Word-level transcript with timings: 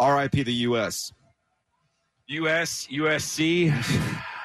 RIP 0.00 0.32
the 0.32 0.52
U.S. 0.52 1.12
US, 2.28 2.88
USC. 2.90 3.72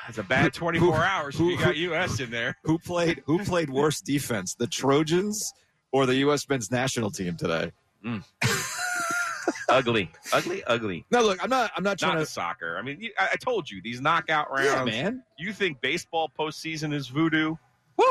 It's 0.07 0.17
a 0.17 0.23
bad 0.23 0.53
24 0.53 0.95
hours. 1.03 1.35
if 1.35 1.41
you 1.41 1.57
got 1.57 1.75
US 1.77 2.19
in 2.19 2.29
there. 2.29 2.57
Who 2.63 2.77
played 2.77 3.23
Who 3.25 3.39
played 3.39 3.69
worse 3.69 4.01
defense, 4.01 4.55
the 4.55 4.67
Trojans 4.67 5.53
or 5.91 6.05
the 6.05 6.15
U.S. 6.17 6.47
men's 6.49 6.69
national 6.71 7.11
team 7.11 7.35
today? 7.37 7.71
Mm. 8.05 8.23
ugly, 9.69 10.09
ugly, 10.31 10.63
ugly. 10.65 11.05
No, 11.11 11.21
look, 11.21 11.43
I'm 11.43 11.49
not. 11.49 11.71
I'm 11.75 11.83
not 11.83 11.97
trying 11.99 12.11
Not 12.13 12.19
to. 12.19 12.25
the 12.25 12.29
soccer. 12.31 12.77
I 12.77 12.81
mean, 12.81 13.01
you- 13.01 13.13
I, 13.17 13.29
I 13.33 13.35
told 13.37 13.69
you 13.69 13.81
these 13.81 14.01
knockout 14.01 14.49
rounds. 14.51 14.65
Yeah, 14.65 14.83
man. 15.03 15.23
You 15.37 15.51
think 15.53 15.81
baseball 15.81 16.31
postseason 16.37 16.93
is 16.93 17.07
voodoo? 17.07 17.55
Woo! 17.97 18.05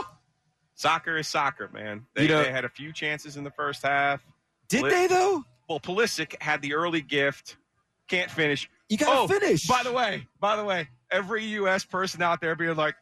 Soccer 0.75 1.17
is 1.17 1.27
soccer, 1.29 1.69
man. 1.73 2.07
They, 2.15 2.23
You 2.25 2.29
know- 2.29 2.43
they 2.43 2.53
had 2.53 2.65
a 2.65 2.69
few 2.69 2.93
chances 2.93 3.37
in 3.37 3.45
the 3.45 3.51
first 3.51 3.83
half. 3.83 4.21
Did 4.69 4.81
Poli- 4.83 4.91
they 4.93 5.07
though? 5.09 5.45
Well, 5.69 5.81
Pulisic 5.81 6.41
had 6.41 6.63
the 6.63 6.75
early 6.75 7.03
gift. 7.03 7.57
Can't 8.09 8.31
finish. 8.31 8.71
You 8.89 8.97
gotta 8.97 9.21
oh, 9.21 9.29
finish. 9.29 9.67
By 9.67 9.83
the 9.83 9.93
way, 9.93 10.27
by 10.41 10.57
the 10.57 10.65
way, 10.65 10.89
every 11.11 11.45
U.S. 11.45 11.85
person 11.85 12.23
out 12.23 12.41
there 12.41 12.57
being 12.57 12.75
like, 12.77 12.95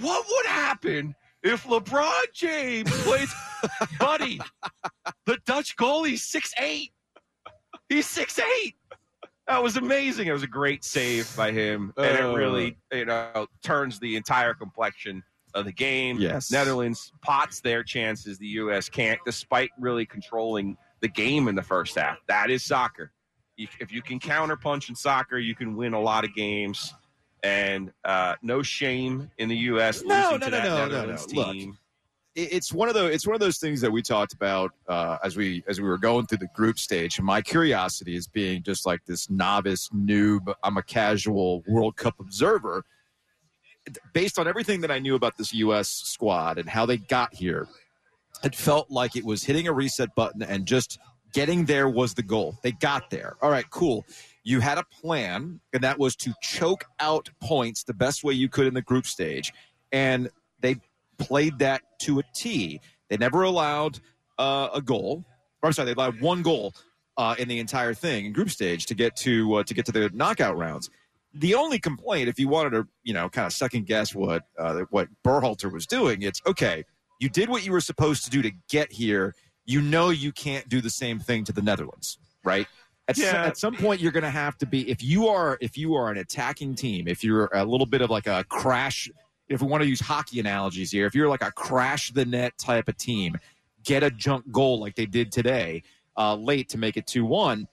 "What 0.00 0.24
would 0.26 0.46
happen 0.46 1.14
if 1.42 1.64
LeBron 1.64 2.32
James 2.32 2.90
plays?" 3.02 3.32
Buddy, 3.98 4.40
the 5.26 5.38
Dutch 5.44 5.76
goalie's 5.76 6.22
six 6.22 6.54
eight. 6.58 6.92
He's 7.90 8.06
six 8.06 8.38
eight. 8.38 8.76
That 9.46 9.62
was 9.62 9.76
amazing. 9.76 10.28
It 10.28 10.32
was 10.32 10.42
a 10.42 10.46
great 10.48 10.82
save 10.82 11.34
by 11.36 11.52
him, 11.52 11.92
and 11.98 12.18
Uh. 12.18 12.30
it 12.30 12.34
really, 12.34 12.78
you 12.90 13.04
know, 13.04 13.46
turns 13.62 13.98
the 13.98 14.16
entire 14.16 14.54
complexion 14.54 15.22
of 15.52 15.66
the 15.66 15.72
game. 15.72 16.18
Yes. 16.18 16.50
Netherlands 16.50 17.12
pots 17.22 17.60
their 17.60 17.82
chances. 17.82 18.38
The 18.38 18.46
U.S. 18.46 18.88
can't, 18.88 19.20
despite 19.26 19.70
really 19.78 20.06
controlling 20.06 20.78
the 21.04 21.08
game 21.08 21.48
in 21.48 21.54
the 21.54 21.62
first 21.62 21.96
half. 21.96 22.16
That 22.28 22.50
is 22.50 22.64
soccer. 22.64 23.12
If 23.58 23.92
you 23.92 24.00
can 24.00 24.18
counterpunch 24.18 24.88
in 24.88 24.94
soccer, 24.96 25.36
you 25.38 25.54
can 25.54 25.76
win 25.76 25.92
a 25.92 26.00
lot 26.00 26.24
of 26.24 26.34
games. 26.34 26.94
And 27.42 27.92
uh, 28.06 28.36
no 28.40 28.62
shame 28.62 29.30
in 29.36 29.50
the 29.50 29.56
U.S. 29.72 30.02
No, 30.02 30.14
losing 30.32 30.40
no, 30.40 30.46
to 30.46 30.50
no, 30.50 30.50
that 30.50 30.64
no, 30.64 30.76
no, 30.76 30.86
Netherlands 30.86 31.30
no. 31.34 31.42
Look, 31.42 31.52
team. 31.52 31.78
it- 32.34 32.48
it's 32.52 32.72
one 32.72 32.88
of 32.88 32.94
those 32.94 33.14
it's 33.14 33.26
one 33.28 33.34
of 33.34 33.40
those 33.40 33.58
things 33.58 33.80
that 33.82 33.92
we 33.92 34.00
talked 34.02 34.32
about 34.32 34.72
uh, 34.88 35.18
as 35.22 35.36
we 35.36 35.62
as 35.68 35.78
we 35.78 35.86
were 35.86 35.98
going 35.98 36.26
through 36.26 36.38
the 36.38 36.48
group 36.56 36.78
stage. 36.78 37.18
And 37.18 37.26
my 37.26 37.42
curiosity 37.42 38.16
is 38.16 38.26
being 38.26 38.62
just 38.62 38.86
like 38.86 39.04
this 39.04 39.28
novice 39.30 39.88
noob. 39.90 40.52
I'm 40.64 40.78
a 40.78 40.82
casual 40.82 41.62
World 41.68 41.96
Cup 41.96 42.18
observer. 42.18 42.82
Based 44.14 44.38
on 44.38 44.48
everything 44.48 44.80
that 44.80 44.90
I 44.90 44.98
knew 44.98 45.14
about 45.14 45.36
this 45.36 45.52
U.S. 45.52 45.88
squad 45.88 46.56
and 46.56 46.66
how 46.66 46.86
they 46.86 46.96
got 46.96 47.34
here, 47.34 47.68
it 48.42 48.54
felt 48.54 48.90
like 48.90 49.16
it 49.16 49.24
was 49.24 49.44
hitting 49.44 49.68
a 49.68 49.72
reset 49.72 50.14
button 50.14 50.42
and 50.42 50.66
just 50.66 50.98
getting 51.32 51.64
there 51.64 51.88
was 51.88 52.14
the 52.14 52.22
goal. 52.22 52.56
They 52.62 52.72
got 52.72 53.10
there. 53.10 53.36
All 53.42 53.50
right, 53.50 53.68
cool. 53.70 54.04
You 54.44 54.60
had 54.60 54.78
a 54.78 54.84
plan, 54.84 55.60
and 55.72 55.82
that 55.82 55.98
was 55.98 56.16
to 56.16 56.32
choke 56.42 56.84
out 57.00 57.30
points 57.40 57.84
the 57.84 57.94
best 57.94 58.24
way 58.24 58.34
you 58.34 58.48
could 58.48 58.66
in 58.66 58.74
the 58.74 58.82
group 58.82 59.06
stage. 59.06 59.52
And 59.92 60.28
they 60.60 60.76
played 61.18 61.58
that 61.58 61.82
to 62.00 62.18
a 62.18 62.22
T. 62.34 62.80
They 63.08 63.16
never 63.16 63.42
allowed 63.42 64.00
uh, 64.38 64.68
a 64.74 64.82
goal. 64.82 65.24
Or, 65.62 65.68
I'm 65.68 65.72
sorry, 65.72 65.86
they 65.86 65.92
allowed 65.92 66.20
one 66.20 66.42
goal 66.42 66.74
uh, 67.16 67.34
in 67.38 67.48
the 67.48 67.58
entire 67.58 67.94
thing 67.94 68.26
in 68.26 68.32
group 68.32 68.50
stage 68.50 68.86
to 68.86 68.94
get 68.94 69.16
to 69.16 69.54
uh, 69.54 69.62
to 69.64 69.74
get 69.74 69.86
to 69.86 69.92
the 69.92 70.10
knockout 70.12 70.56
rounds. 70.56 70.90
The 71.32 71.54
only 71.54 71.80
complaint, 71.80 72.28
if 72.28 72.38
you 72.38 72.48
wanted 72.48 72.70
to, 72.70 72.86
you 73.02 73.12
know, 73.12 73.28
kind 73.28 73.46
of 73.46 73.52
second 73.52 73.86
guess 73.86 74.14
what 74.14 74.44
uh, 74.58 74.82
what 74.90 75.08
Berhalter 75.24 75.72
was 75.72 75.86
doing, 75.86 76.22
it's 76.22 76.40
okay. 76.46 76.84
You 77.24 77.30
did 77.30 77.48
what 77.48 77.64
you 77.64 77.72
were 77.72 77.80
supposed 77.80 78.24
to 78.24 78.30
do 78.30 78.42
to 78.42 78.50
get 78.68 78.92
here. 78.92 79.34
You 79.64 79.80
know 79.80 80.10
you 80.10 80.30
can't 80.30 80.68
do 80.68 80.82
the 80.82 80.90
same 80.90 81.18
thing 81.18 81.42
to 81.44 81.54
the 81.54 81.62
Netherlands, 81.62 82.18
right? 82.44 82.66
At, 83.08 83.16
some, 83.16 83.24
Yeah. 83.24 83.46
at 83.46 83.56
some 83.56 83.74
point, 83.74 84.02
you're 84.02 84.12
going 84.12 84.24
to 84.24 84.30
have 84.30 84.58
to 84.58 84.66
be 84.66 84.90
if 84.90 85.02
you 85.02 85.28
are 85.28 85.56
if 85.62 85.78
you 85.78 85.94
are 85.94 86.10
an 86.10 86.18
attacking 86.18 86.74
team, 86.74 87.08
if 87.08 87.24
you're 87.24 87.48
a 87.54 87.64
little 87.64 87.86
bit 87.86 88.02
of 88.02 88.10
like 88.10 88.26
a 88.26 88.44
crash. 88.50 89.10
If 89.48 89.62
we 89.62 89.68
want 89.68 89.82
to 89.82 89.88
use 89.88 90.00
hockey 90.00 90.38
analogies 90.38 90.90
here, 90.90 91.06
if 91.06 91.14
you're 91.14 91.28
like 91.30 91.42
a 91.42 91.50
crash 91.52 92.10
the 92.12 92.26
net 92.26 92.52
type 92.58 92.88
of 92.90 92.98
team, 92.98 93.36
get 93.84 94.02
a 94.02 94.10
junk 94.10 94.44
goal 94.52 94.78
like 94.78 94.94
they 94.94 95.06
did 95.06 95.32
today, 95.32 95.82
uh, 96.18 96.34
late 96.34 96.68
to 96.70 96.78
make 96.78 96.98
it 96.98 97.06
two 97.06 97.24
one. 97.24 97.66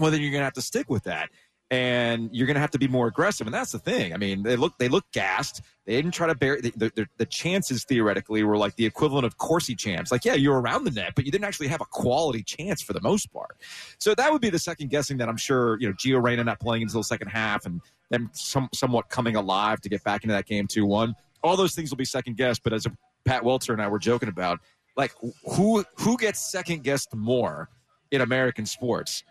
Well, 0.00 0.10
then 0.10 0.20
you're 0.20 0.32
going 0.32 0.40
to 0.40 0.46
have 0.46 0.54
to 0.54 0.62
stick 0.62 0.90
with 0.90 1.04
that, 1.04 1.30
and 1.74 2.30
you're 2.32 2.46
going 2.46 2.54
to 2.54 2.60
have 2.60 2.70
to 2.70 2.78
be 2.78 2.86
more 2.86 3.08
aggressive. 3.08 3.48
And 3.48 3.54
that's 3.54 3.72
the 3.72 3.80
thing. 3.80 4.14
I 4.14 4.16
mean, 4.16 4.44
they 4.44 4.54
look 4.54 4.78
they 4.78 4.88
look 4.88 5.04
gassed. 5.12 5.60
They 5.86 5.96
didn't 5.96 6.12
try 6.12 6.28
to 6.28 6.34
bear 6.34 6.60
the, 6.60 6.70
the, 6.76 7.06
the 7.18 7.26
chances 7.26 7.84
theoretically 7.84 8.44
were 8.44 8.56
like 8.56 8.76
the 8.76 8.86
equivalent 8.86 9.26
of 9.26 9.38
Corsi 9.38 9.74
champs. 9.74 10.12
Like, 10.12 10.24
yeah, 10.24 10.34
you're 10.34 10.60
around 10.60 10.84
the 10.84 10.92
net, 10.92 11.12
but 11.16 11.26
you 11.26 11.32
didn't 11.32 11.44
actually 11.44 11.66
have 11.68 11.80
a 11.80 11.86
quality 11.86 12.44
chance 12.44 12.80
for 12.80 12.92
the 12.92 13.00
most 13.00 13.32
part. 13.32 13.56
So 13.98 14.14
that 14.14 14.30
would 14.32 14.40
be 14.40 14.50
the 14.50 14.58
second 14.58 14.90
guessing 14.90 15.16
that 15.18 15.28
I'm 15.28 15.36
sure 15.36 15.76
you 15.80 15.88
know 15.88 15.94
Gio 15.94 16.22
Reyna 16.22 16.44
not 16.44 16.60
playing 16.60 16.84
until 16.84 17.00
the 17.00 17.04
second 17.04 17.28
half, 17.28 17.66
and 17.66 17.80
them 18.10 18.30
some, 18.34 18.68
somewhat 18.72 19.08
coming 19.08 19.34
alive 19.34 19.80
to 19.80 19.88
get 19.88 20.04
back 20.04 20.22
into 20.22 20.32
that 20.32 20.46
game 20.46 20.68
two 20.68 20.86
one. 20.86 21.16
All 21.42 21.56
those 21.56 21.74
things 21.74 21.90
will 21.90 21.96
be 21.96 22.04
second 22.04 22.36
guessed. 22.36 22.62
But 22.62 22.72
as 22.72 22.86
Pat 23.24 23.44
Welter 23.44 23.72
and 23.72 23.82
I 23.82 23.88
were 23.88 23.98
joking 23.98 24.28
about, 24.28 24.60
like 24.96 25.12
who 25.56 25.84
who 25.96 26.16
gets 26.18 26.52
second 26.52 26.84
guessed 26.84 27.12
more 27.16 27.68
in 28.12 28.20
American 28.20 28.64
sports? 28.64 29.24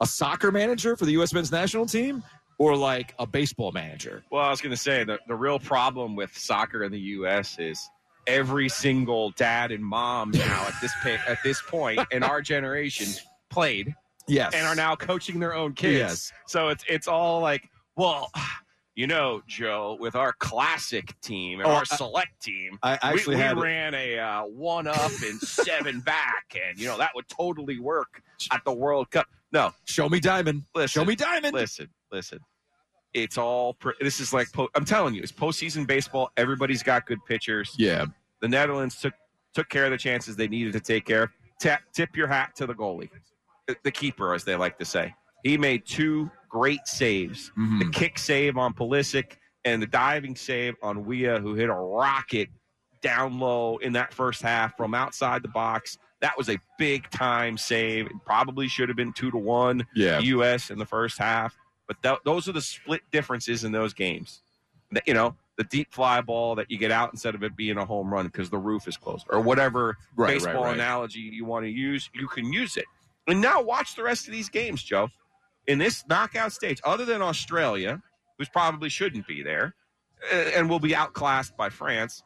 A 0.00 0.06
soccer 0.06 0.50
manager 0.50 0.96
for 0.96 1.04
the 1.04 1.12
U.S. 1.12 1.32
men's 1.32 1.52
national 1.52 1.86
team, 1.86 2.22
or 2.58 2.76
like 2.76 3.14
a 3.18 3.26
baseball 3.26 3.72
manager? 3.72 4.22
Well, 4.30 4.42
I 4.42 4.50
was 4.50 4.60
going 4.60 4.74
to 4.74 4.80
say 4.80 5.04
the, 5.04 5.18
the 5.28 5.34
real 5.34 5.58
problem 5.58 6.16
with 6.16 6.36
soccer 6.36 6.84
in 6.84 6.92
the 6.92 7.00
U.S. 7.00 7.58
is 7.58 7.88
every 8.26 8.68
single 8.68 9.30
dad 9.32 9.70
and 9.70 9.84
mom 9.84 10.30
now 10.30 10.66
at 10.66 10.74
this 10.80 10.92
at 11.04 11.38
this 11.44 11.60
point 11.62 12.00
in 12.10 12.22
our 12.22 12.40
generation 12.40 13.06
played 13.50 13.94
Yes, 14.26 14.54
and 14.54 14.66
are 14.66 14.74
now 14.74 14.96
coaching 14.96 15.38
their 15.38 15.54
own 15.54 15.74
kids. 15.74 15.98
Yes. 15.98 16.32
So 16.46 16.68
it's 16.68 16.84
it's 16.88 17.08
all 17.08 17.40
like, 17.40 17.68
well, 17.96 18.30
you 18.94 19.06
know, 19.06 19.42
Joe, 19.46 19.96
with 20.00 20.14
our 20.14 20.32
classic 20.32 21.14
team 21.20 21.60
and 21.60 21.68
Oh, 21.68 21.72
our 21.72 21.84
select 21.84 22.42
team, 22.42 22.78
I 22.82 22.98
actually 23.02 23.36
we, 23.36 23.42
we 23.42 23.62
ran 23.62 23.94
a 23.94 24.18
uh, 24.18 24.42
one 24.44 24.86
up 24.86 25.10
and 25.22 25.40
seven 25.40 26.00
back, 26.00 26.56
and 26.68 26.78
you 26.78 26.86
know 26.86 26.98
that 26.98 27.10
would 27.14 27.28
totally 27.28 27.78
work 27.78 28.22
at 28.50 28.64
the 28.64 28.72
World 28.72 29.10
Cup. 29.10 29.26
No, 29.54 29.72
show 29.86 30.08
me 30.08 30.18
diamond. 30.20 30.64
listen, 30.74 31.00
Show 31.00 31.06
me 31.06 31.14
diamond. 31.14 31.54
Listen, 31.54 31.88
listen. 32.12 32.40
It's 33.14 33.38
all. 33.38 33.74
Pr- 33.74 33.90
this 34.00 34.18
is 34.18 34.32
like 34.32 34.50
po- 34.52 34.68
I'm 34.74 34.84
telling 34.84 35.14
you, 35.14 35.22
it's 35.22 35.30
postseason 35.32 35.86
baseball. 35.86 36.30
Everybody's 36.36 36.82
got 36.82 37.06
good 37.06 37.24
pitchers. 37.26 37.72
Yeah, 37.78 38.06
The 38.42 38.48
Netherlands 38.48 39.00
took 39.00 39.14
took 39.54 39.68
care 39.68 39.84
of 39.84 39.92
the 39.92 39.96
chances 39.98 40.34
they 40.34 40.48
needed 40.48 40.72
to 40.72 40.80
take 40.80 41.06
care 41.06 41.22
of. 41.24 41.30
Tap, 41.60 41.82
tip 41.94 42.16
your 42.16 42.26
hat 42.26 42.56
to 42.56 42.66
the 42.66 42.74
goalie, 42.74 43.08
the, 43.84 43.90
keeper, 43.92 44.34
as 44.34 44.42
they 44.42 44.56
like 44.56 44.76
to 44.78 44.84
say. 44.84 45.14
He 45.44 45.56
made 45.56 45.86
two 45.86 46.28
great 46.50 46.84
saves: 46.88 47.52
Mhm. 47.56 47.78
the 47.78 47.90
kick 47.90 48.18
save 48.18 48.56
on 48.58 48.74
Pulisic 48.74 49.36
and 49.64 49.80
the 49.80 49.86
diving 49.86 50.34
save 50.34 50.74
on 50.82 51.04
Weah, 51.04 51.38
who 51.38 51.54
hit 51.54 51.68
a 51.70 51.74
rocket 51.74 52.48
down 53.00 53.38
low 53.38 53.76
in 53.76 53.92
that 53.92 54.12
first 54.12 54.42
half 54.42 54.76
from 54.76 54.92
outside 54.94 55.42
the 55.44 55.48
box. 55.48 55.96
That 56.24 56.38
was 56.38 56.48
a 56.48 56.56
big 56.78 57.10
time 57.10 57.58
save. 57.58 58.06
It 58.06 58.12
probably 58.24 58.66
should 58.66 58.88
have 58.88 58.96
been 58.96 59.12
two 59.12 59.30
to 59.30 59.36
one. 59.36 59.86
yeah. 59.94 60.20
U.S. 60.20 60.70
in 60.70 60.78
the 60.78 60.86
first 60.86 61.18
half. 61.18 61.54
But 61.86 62.02
th- 62.02 62.20
those 62.24 62.48
are 62.48 62.52
the 62.52 62.62
split 62.62 63.02
differences 63.12 63.62
in 63.62 63.72
those 63.72 63.92
games. 63.92 64.40
The- 64.90 65.02
you 65.06 65.12
know, 65.12 65.36
the 65.58 65.64
deep 65.64 65.92
fly 65.92 66.22
ball 66.22 66.54
that 66.54 66.70
you 66.70 66.78
get 66.78 66.90
out 66.90 67.10
instead 67.12 67.34
of 67.34 67.42
it 67.42 67.54
being 67.54 67.76
a 67.76 67.84
home 67.84 68.10
run 68.10 68.24
because 68.24 68.48
the 68.48 68.56
roof 68.56 68.88
is 68.88 68.96
closed, 68.96 69.26
or 69.28 69.40
whatever 69.42 69.98
Right, 70.16 70.28
right, 70.28 70.34
baseball 70.34 70.64
right. 70.64 70.74
analogy 70.74 71.20
you 71.20 71.44
want 71.44 71.66
to 71.66 71.70
use, 71.70 72.08
you 72.14 72.26
can 72.26 72.50
use 72.50 72.78
it. 72.78 72.86
And 73.26 73.42
now 73.42 73.60
watch 73.60 73.94
the 73.94 74.02
rest 74.02 74.26
of 74.26 74.32
these 74.32 74.48
games, 74.48 74.82
Joe. 74.82 75.10
In 75.66 75.78
this 75.78 76.04
knockout 76.08 76.52
stage, 76.54 76.80
other 76.84 77.04
than 77.04 77.20
Australia, 77.20 78.02
who's 78.38 78.48
probably 78.48 78.88
shouldn't 78.88 79.26
be 79.26 79.42
there, 79.42 79.74
and 80.32 80.70
will 80.70 80.80
be 80.80 80.94
outclassed 80.94 81.54
by 81.56 81.68
France. 81.68 82.22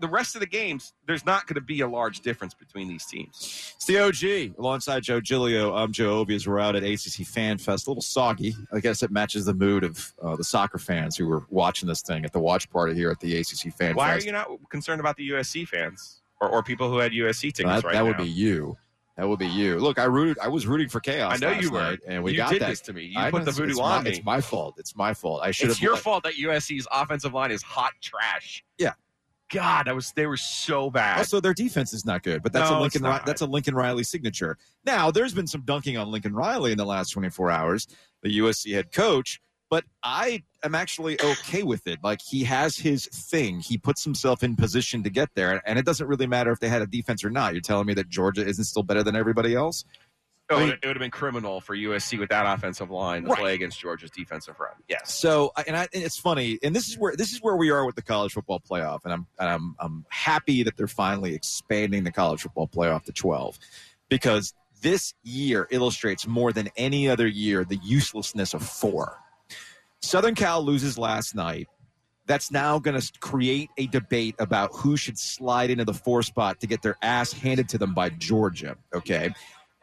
The 0.00 0.08
rest 0.08 0.34
of 0.36 0.40
the 0.40 0.46
games, 0.46 0.92
there's 1.06 1.24
not 1.24 1.46
going 1.46 1.54
to 1.54 1.60
be 1.60 1.80
a 1.80 1.88
large 1.88 2.20
difference 2.20 2.54
between 2.54 2.88
these 2.88 3.06
teams. 3.06 3.72
It's 3.76 3.86
the 3.86 3.98
OG 3.98 4.58
alongside 4.58 5.02
Joe 5.02 5.20
Giglio. 5.20 5.74
I'm 5.74 5.92
Joe 5.92 6.24
Ovies. 6.24 6.46
We're 6.46 6.58
out 6.58 6.76
at 6.76 6.82
ACC 6.82 7.26
Fan 7.26 7.58
Fest. 7.58 7.86
A 7.86 7.90
little 7.90 8.02
soggy. 8.02 8.54
I 8.72 8.80
guess 8.80 9.02
it 9.02 9.10
matches 9.10 9.46
the 9.46 9.54
mood 9.54 9.84
of 9.84 10.12
uh, 10.22 10.36
the 10.36 10.44
soccer 10.44 10.78
fans 10.78 11.16
who 11.16 11.26
were 11.26 11.44
watching 11.50 11.88
this 11.88 12.02
thing 12.02 12.24
at 12.24 12.32
the 12.32 12.40
watch 12.40 12.68
party 12.70 12.94
here 12.94 13.10
at 13.10 13.20
the 13.20 13.36
ACC 13.36 13.72
Fan 13.74 13.94
Fest. 13.94 13.96
Why 13.96 14.12
Fest. 14.14 14.24
are 14.24 14.26
you 14.26 14.32
not 14.32 14.48
concerned 14.68 15.00
about 15.00 15.16
the 15.16 15.30
USC 15.30 15.66
fans 15.66 16.22
or, 16.40 16.48
or 16.48 16.62
people 16.62 16.90
who 16.90 16.98
had 16.98 17.12
USC 17.12 17.52
tickets 17.52 17.62
that 17.64 17.84
right 17.84 17.92
that 17.94 18.04
would 18.04 18.18
be 18.18 18.24
you. 18.28 18.76
That 19.16 19.26
would 19.26 19.38
be 19.38 19.46
you. 19.46 19.78
Look, 19.78 19.98
I 19.98 20.04
rooted. 20.04 20.38
I 20.40 20.48
was 20.48 20.66
rooting 20.66 20.90
for 20.90 21.00
chaos. 21.00 21.32
I 21.32 21.36
know 21.38 21.58
you 21.58 21.70
were. 21.70 21.96
and 22.06 22.22
we 22.22 22.32
you 22.32 22.36
got 22.36 22.50
that. 22.58 22.68
this 22.68 22.80
to 22.82 22.92
me. 22.92 23.04
You 23.04 23.18
I 23.18 23.30
put 23.30 23.38
know, 23.38 23.44
the 23.46 23.52
voodoo 23.52 23.80
on 23.80 23.98
my, 23.98 24.02
me. 24.02 24.10
It's 24.10 24.24
my 24.24 24.42
fault. 24.42 24.74
It's 24.78 24.94
my 24.94 25.14
fault. 25.14 25.40
I 25.42 25.52
should 25.52 25.70
It's 25.70 25.78
have. 25.78 25.82
your 25.82 25.96
fault 25.96 26.22
that 26.24 26.34
USC's 26.34 26.86
offensive 26.92 27.32
line 27.32 27.50
is 27.50 27.62
hot 27.62 27.92
trash. 28.02 28.62
Yeah. 28.76 28.92
God, 29.52 29.86
that 29.86 29.94
was 29.94 30.12
they 30.12 30.26
were 30.26 30.36
so 30.36 30.90
bad. 30.90 31.18
Also, 31.18 31.40
their 31.40 31.54
defense 31.54 31.92
is 31.92 32.04
not 32.04 32.22
good, 32.22 32.42
but 32.42 32.52
that's 32.52 32.70
No, 32.70 32.78
a 32.78 32.80
Lincoln. 32.80 33.02
That's 33.02 33.42
a 33.42 33.46
Lincoln 33.46 33.74
Riley 33.74 34.02
signature. 34.02 34.58
Now, 34.84 35.10
there's 35.10 35.34
been 35.34 35.46
some 35.46 35.62
dunking 35.62 35.96
on 35.96 36.10
Lincoln 36.10 36.34
Riley 36.34 36.72
in 36.72 36.78
the 36.78 36.84
last 36.84 37.10
24 37.10 37.50
hours, 37.50 37.86
the 38.22 38.38
USC 38.38 38.74
head 38.74 38.92
coach. 38.92 39.40
But 39.68 39.84
I 40.04 40.44
am 40.62 40.76
actually 40.76 41.20
okay 41.20 41.64
with 41.64 41.88
it. 41.88 41.98
Like 42.02 42.20
he 42.22 42.44
has 42.44 42.76
his 42.76 43.06
thing. 43.06 43.58
He 43.58 43.76
puts 43.76 44.04
himself 44.04 44.44
in 44.44 44.54
position 44.54 45.02
to 45.02 45.10
get 45.10 45.28
there, 45.34 45.60
and 45.66 45.76
it 45.78 45.84
doesn't 45.84 46.06
really 46.06 46.26
matter 46.26 46.52
if 46.52 46.60
they 46.60 46.68
had 46.68 46.82
a 46.82 46.86
defense 46.86 47.24
or 47.24 47.30
not. 47.30 47.52
You're 47.52 47.62
telling 47.62 47.86
me 47.86 47.94
that 47.94 48.08
Georgia 48.08 48.46
isn't 48.46 48.64
still 48.64 48.84
better 48.84 49.02
than 49.02 49.16
everybody 49.16 49.54
else? 49.56 49.84
Oh, 50.48 50.56
I 50.56 50.60
mean- 50.60 50.68
it, 50.70 50.86
would 50.86 50.96
have 50.96 51.00
been 51.00 51.10
criminal 51.10 51.60
for 51.60 51.74
USC 51.74 52.18
with 52.18 52.28
that 52.28 52.46
offensive 52.46 52.90
line 52.90 53.24
to 53.24 53.30
Right. 53.30 53.38
play 53.38 53.54
against 53.54 53.80
Georgia's 53.80 54.10
defensive 54.10 54.56
front. 54.56 54.74
Yes. 54.88 55.12
So, 55.12 55.52
and, 55.66 55.76
I, 55.76 55.88
and 55.92 56.02
it's 56.04 56.18
funny, 56.18 56.58
and 56.62 56.74
this 56.74 56.88
is 56.88 56.96
where 56.96 57.16
this 57.16 57.32
is 57.32 57.40
where 57.42 57.56
we 57.56 57.70
are 57.70 57.84
with 57.84 57.96
the 57.96 58.02
college 58.02 58.32
football 58.32 58.60
playoff, 58.60 59.00
and 59.04 59.12
I'm 59.12 59.26
and 59.40 59.48
I'm 59.48 59.76
I'm 59.80 60.06
happy 60.08 60.62
that 60.62 60.76
they're 60.76 60.86
finally 60.86 61.34
expanding 61.34 62.04
the 62.04 62.12
college 62.12 62.42
football 62.42 62.68
playoff 62.68 63.04
to 63.04 63.12
12, 63.12 63.58
because 64.08 64.54
this 64.82 65.14
year 65.24 65.66
illustrates 65.70 66.26
more 66.28 66.52
than 66.52 66.68
any 66.76 67.08
other 67.08 67.26
year 67.26 67.64
the 67.64 67.78
uselessness 67.82 68.54
of 68.54 68.62
four. 68.62 69.18
Southern 70.02 70.34
Cal 70.36 70.62
loses 70.62 70.96
last 70.98 71.34
night. 71.34 71.66
That's 72.26 72.50
now 72.50 72.78
going 72.78 73.00
to 73.00 73.12
create 73.20 73.70
a 73.78 73.86
debate 73.86 74.34
about 74.38 74.70
who 74.74 74.96
should 74.96 75.16
slide 75.18 75.70
into 75.70 75.84
the 75.84 75.94
four 75.94 76.22
spot 76.22 76.60
to 76.60 76.66
get 76.66 76.82
their 76.82 76.96
ass 77.00 77.32
handed 77.32 77.68
to 77.70 77.78
them 77.78 77.94
by 77.94 78.10
Georgia. 78.10 78.76
Okay. 78.94 79.32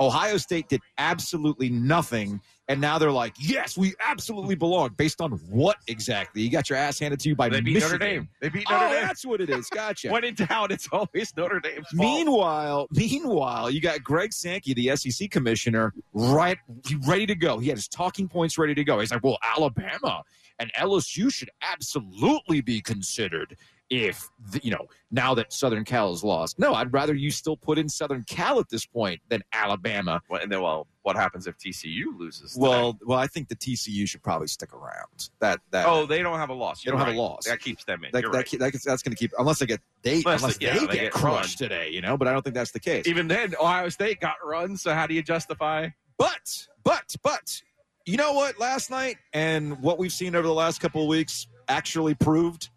Ohio 0.06 0.38
State 0.38 0.70
did 0.70 0.82
absolutely 0.98 1.70
nothing. 1.70 2.40
And 2.70 2.80
now 2.80 2.98
they're 2.98 3.12
like, 3.12 3.34
yes, 3.38 3.78
we 3.78 3.94
absolutely 4.00 4.56
belong. 4.56 4.92
Based 4.98 5.20
on 5.20 5.32
what 5.50 5.78
exactly? 5.88 6.42
You 6.42 6.50
got 6.50 6.70
your 6.70 6.78
ass 6.80 6.98
handed 6.98 7.20
to 7.22 7.30
you 7.30 7.36
by 7.36 7.50
They 7.50 7.60
beat 7.60 7.74
Michigan. 7.74 8.00
Notre 8.00 8.14
Dame. 8.14 8.30
They 8.42 8.50
beat 8.50 8.66
Oh, 8.70 8.74
Notre 8.78 8.90
Dame. 8.96 9.02
that's 9.06 9.26
what 9.26 9.42
it 9.42 9.50
is. 9.50 9.68
Gotcha. 9.70 10.10
When 10.10 10.24
in 10.24 10.36
doubt, 10.36 10.72
it's 10.72 10.88
always 10.92 11.36
Notre 11.36 11.60
Dame's 11.60 11.88
fault. 11.90 11.94
Meanwhile, 11.94 12.88
meanwhile, 12.92 13.70
you 13.70 13.82
got 13.82 14.02
Greg 14.04 14.32
Sankey, 14.32 14.74
the 14.74 14.96
SEC 14.96 15.30
commissioner, 15.30 15.94
right 16.14 16.58
ready 17.06 17.26
to 17.26 17.36
go. 17.36 17.60
He 17.60 17.68
had 17.68 17.78
his 17.78 17.88
talking 17.90 18.30
points 18.30 18.58
ready 18.58 18.74
to 18.76 18.84
go. 18.84 19.00
He's 19.00 19.12
like, 19.12 19.24
"Well, 19.24 19.38
Alabama 19.44 20.24
and 20.60 20.72
LSU 20.74 21.34
should 21.34 21.50
absolutely 21.62 22.62
be 22.62 22.80
considered 22.80 23.58
if 23.94 24.30
the, 24.52 24.60
you 24.64 24.72
know 24.72 24.88
now 25.12 25.34
that 25.36 25.54
Southern 25.54 25.86
Cal 25.86 26.12
is 26.14 26.24
lost." 26.24 26.58
No, 26.60 26.74
I'd 26.74 26.92
rather 26.92 27.14
you 27.14 27.32
still 27.32 27.58
put 27.58 27.78
in 27.78 27.88
Southern 27.88 28.24
Cal 28.24 28.60
at 28.60 28.70
this 28.70 28.86
point 28.86 29.22
than 29.30 29.44
Alabama. 29.54 30.22
Well, 30.30 30.42
and 30.42 30.52
then, 30.52 30.62
well, 30.62 30.88
what 31.04 31.16
happens 31.16 31.48
if 31.48 31.58
TCU 31.58 32.18
loses? 32.18 32.56
Well, 32.58 32.98
well, 33.06 33.20
I 33.20 33.28
think 33.28 33.50
the 33.50 33.56
TCU 33.56 34.08
should 34.08 34.24
probably 34.24 34.48
stick 34.48 34.74
around. 34.74 35.30
That 35.40 35.60
that 35.72 35.86
oh, 35.88 36.06
they 36.06 36.22
don't 36.22 36.40
have 36.40 36.50
a 36.50 36.54
loss. 36.54 36.84
They 36.84 36.92
don't 36.92 37.00
You're 37.00 37.08
have 37.08 37.16
a 37.16 37.20
loss. 37.20 37.46
That 37.46 37.60
keeps 37.60 37.84
them 37.84 38.04
in. 38.04 38.12
that, 38.14 38.24
that, 38.24 38.30
right. 38.30 38.52
that- 38.60 38.84
that's 38.84 39.04
going 39.04 39.16
to 39.16 39.18
keep 39.18 39.32
unless 39.38 39.60
they 39.60 39.66
get 39.66 39.82
they 40.02 40.18
Unless 40.18 40.42
unless, 40.42 40.58
they- 40.58 40.66
yeah, 40.66 40.74
they, 40.74 40.80
they 40.80 40.94
get, 40.94 41.02
get 41.02 41.12
crushed 41.12 41.58
today, 41.58 41.90
you 41.90 42.02
know. 42.02 42.18
But 42.18 42.28
I 42.28 42.34
don't 42.34 42.42
think 42.42 42.56
that's 42.56 42.72
the 42.72 42.80
case. 42.80 43.08
Even 43.08 43.28
then, 43.28 43.54
Ohio 43.60 43.90
State 43.90 44.20
got 44.20 44.36
run. 44.44 44.76
So 44.78 44.94
how 44.94 45.08
do 45.08 45.14
you 45.14 45.22
justify? 45.24 45.90
But, 46.18 46.68
but, 46.84 47.16
but, 47.24 47.62
you 48.06 48.18
know 48.18 48.34
what? 48.34 48.60
Last 48.60 48.90
night 48.90 49.18
and 49.34 49.82
what 49.82 49.98
we've 49.98 50.12
seen 50.12 50.36
over 50.36 50.48
the 50.48 50.54
last 50.54 50.80
couple 50.80 51.02
of 51.02 51.08
weeks 51.08 51.48
actually 51.68 52.14
proved 52.14 52.70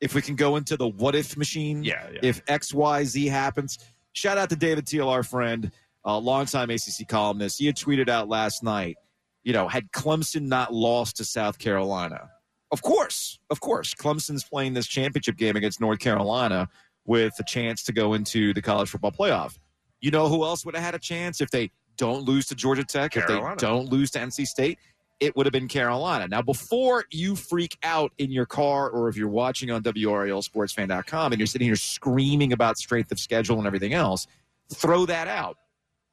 if 0.00 0.14
we 0.14 0.22
can 0.22 0.36
go 0.36 0.56
into 0.56 0.76
the 0.76 0.88
what 0.88 1.14
if 1.14 1.36
machine, 1.36 1.82
Yeah, 1.82 2.06
yeah. 2.12 2.20
if 2.22 2.42
X, 2.48 2.72
Y, 2.74 3.04
Z 3.04 3.26
happens. 3.26 3.78
Shout 4.12 4.38
out 4.38 4.50
to 4.50 4.56
David 4.56 4.86
Teel, 4.86 5.08
our 5.08 5.22
friend, 5.22 5.70
a 6.04 6.18
longtime 6.18 6.70
ACC 6.70 7.06
columnist. 7.08 7.58
He 7.58 7.66
had 7.66 7.76
tweeted 7.76 8.08
out 8.08 8.28
last 8.28 8.62
night, 8.62 8.96
you 9.44 9.52
know, 9.52 9.68
had 9.68 9.90
Clemson 9.92 10.42
not 10.42 10.72
lost 10.72 11.16
to 11.18 11.24
South 11.24 11.58
Carolina, 11.58 12.30
of 12.72 12.82
course, 12.82 13.38
of 13.50 13.60
course, 13.60 13.94
Clemson's 13.94 14.44
playing 14.44 14.74
this 14.74 14.86
championship 14.86 15.36
game 15.36 15.56
against 15.56 15.80
North 15.80 15.98
Carolina 16.00 16.68
with 17.04 17.34
a 17.38 17.44
chance 17.44 17.84
to 17.84 17.92
go 17.92 18.14
into 18.14 18.52
the 18.52 18.62
college 18.62 18.88
football 18.90 19.12
playoff. 19.12 19.58
You 20.00 20.10
know 20.10 20.28
who 20.28 20.44
else 20.44 20.64
would 20.66 20.74
have 20.74 20.84
had 20.84 20.94
a 20.94 20.98
chance 20.98 21.40
if 21.40 21.50
they 21.50 21.70
don't 21.96 22.24
lose 22.24 22.46
to 22.46 22.54
Georgia 22.54 22.84
Tech, 22.84 23.12
Carolina. 23.12 23.52
if 23.52 23.58
they 23.58 23.66
don't 23.66 23.88
lose 23.88 24.10
to 24.12 24.18
NC 24.18 24.46
State? 24.46 24.78
It 25.18 25.34
would 25.34 25.46
have 25.46 25.52
been 25.52 25.68
Carolina. 25.68 26.28
Now, 26.28 26.42
before 26.42 27.04
you 27.10 27.36
freak 27.36 27.78
out 27.82 28.12
in 28.18 28.30
your 28.30 28.44
car 28.44 28.90
or 28.90 29.08
if 29.08 29.16
you're 29.16 29.28
watching 29.28 29.70
on 29.70 29.82
WRALSportsFan.com 29.82 31.32
and 31.32 31.40
you're 31.40 31.46
sitting 31.46 31.66
here 31.66 31.76
screaming 31.76 32.52
about 32.52 32.76
strength 32.76 33.10
of 33.10 33.18
schedule 33.18 33.56
and 33.58 33.66
everything 33.66 33.94
else, 33.94 34.26
throw 34.72 35.06
that 35.06 35.26
out 35.26 35.56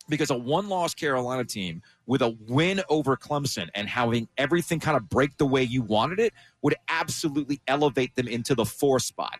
because 0.09 0.29
a 0.29 0.37
one 0.37 0.69
loss 0.69 0.93
Carolina 0.93 1.43
team 1.43 1.81
with 2.05 2.21
a 2.21 2.35
win 2.47 2.81
over 2.89 3.15
Clemson 3.15 3.69
and 3.75 3.87
having 3.87 4.27
everything 4.37 4.79
kind 4.79 4.97
of 4.97 5.09
break 5.09 5.37
the 5.37 5.45
way 5.45 5.63
you 5.63 5.81
wanted 5.81 6.19
it 6.19 6.33
would 6.61 6.75
absolutely 6.89 7.61
elevate 7.67 8.15
them 8.15 8.27
into 8.27 8.55
the 8.55 8.65
four 8.65 8.99
spot. 8.99 9.39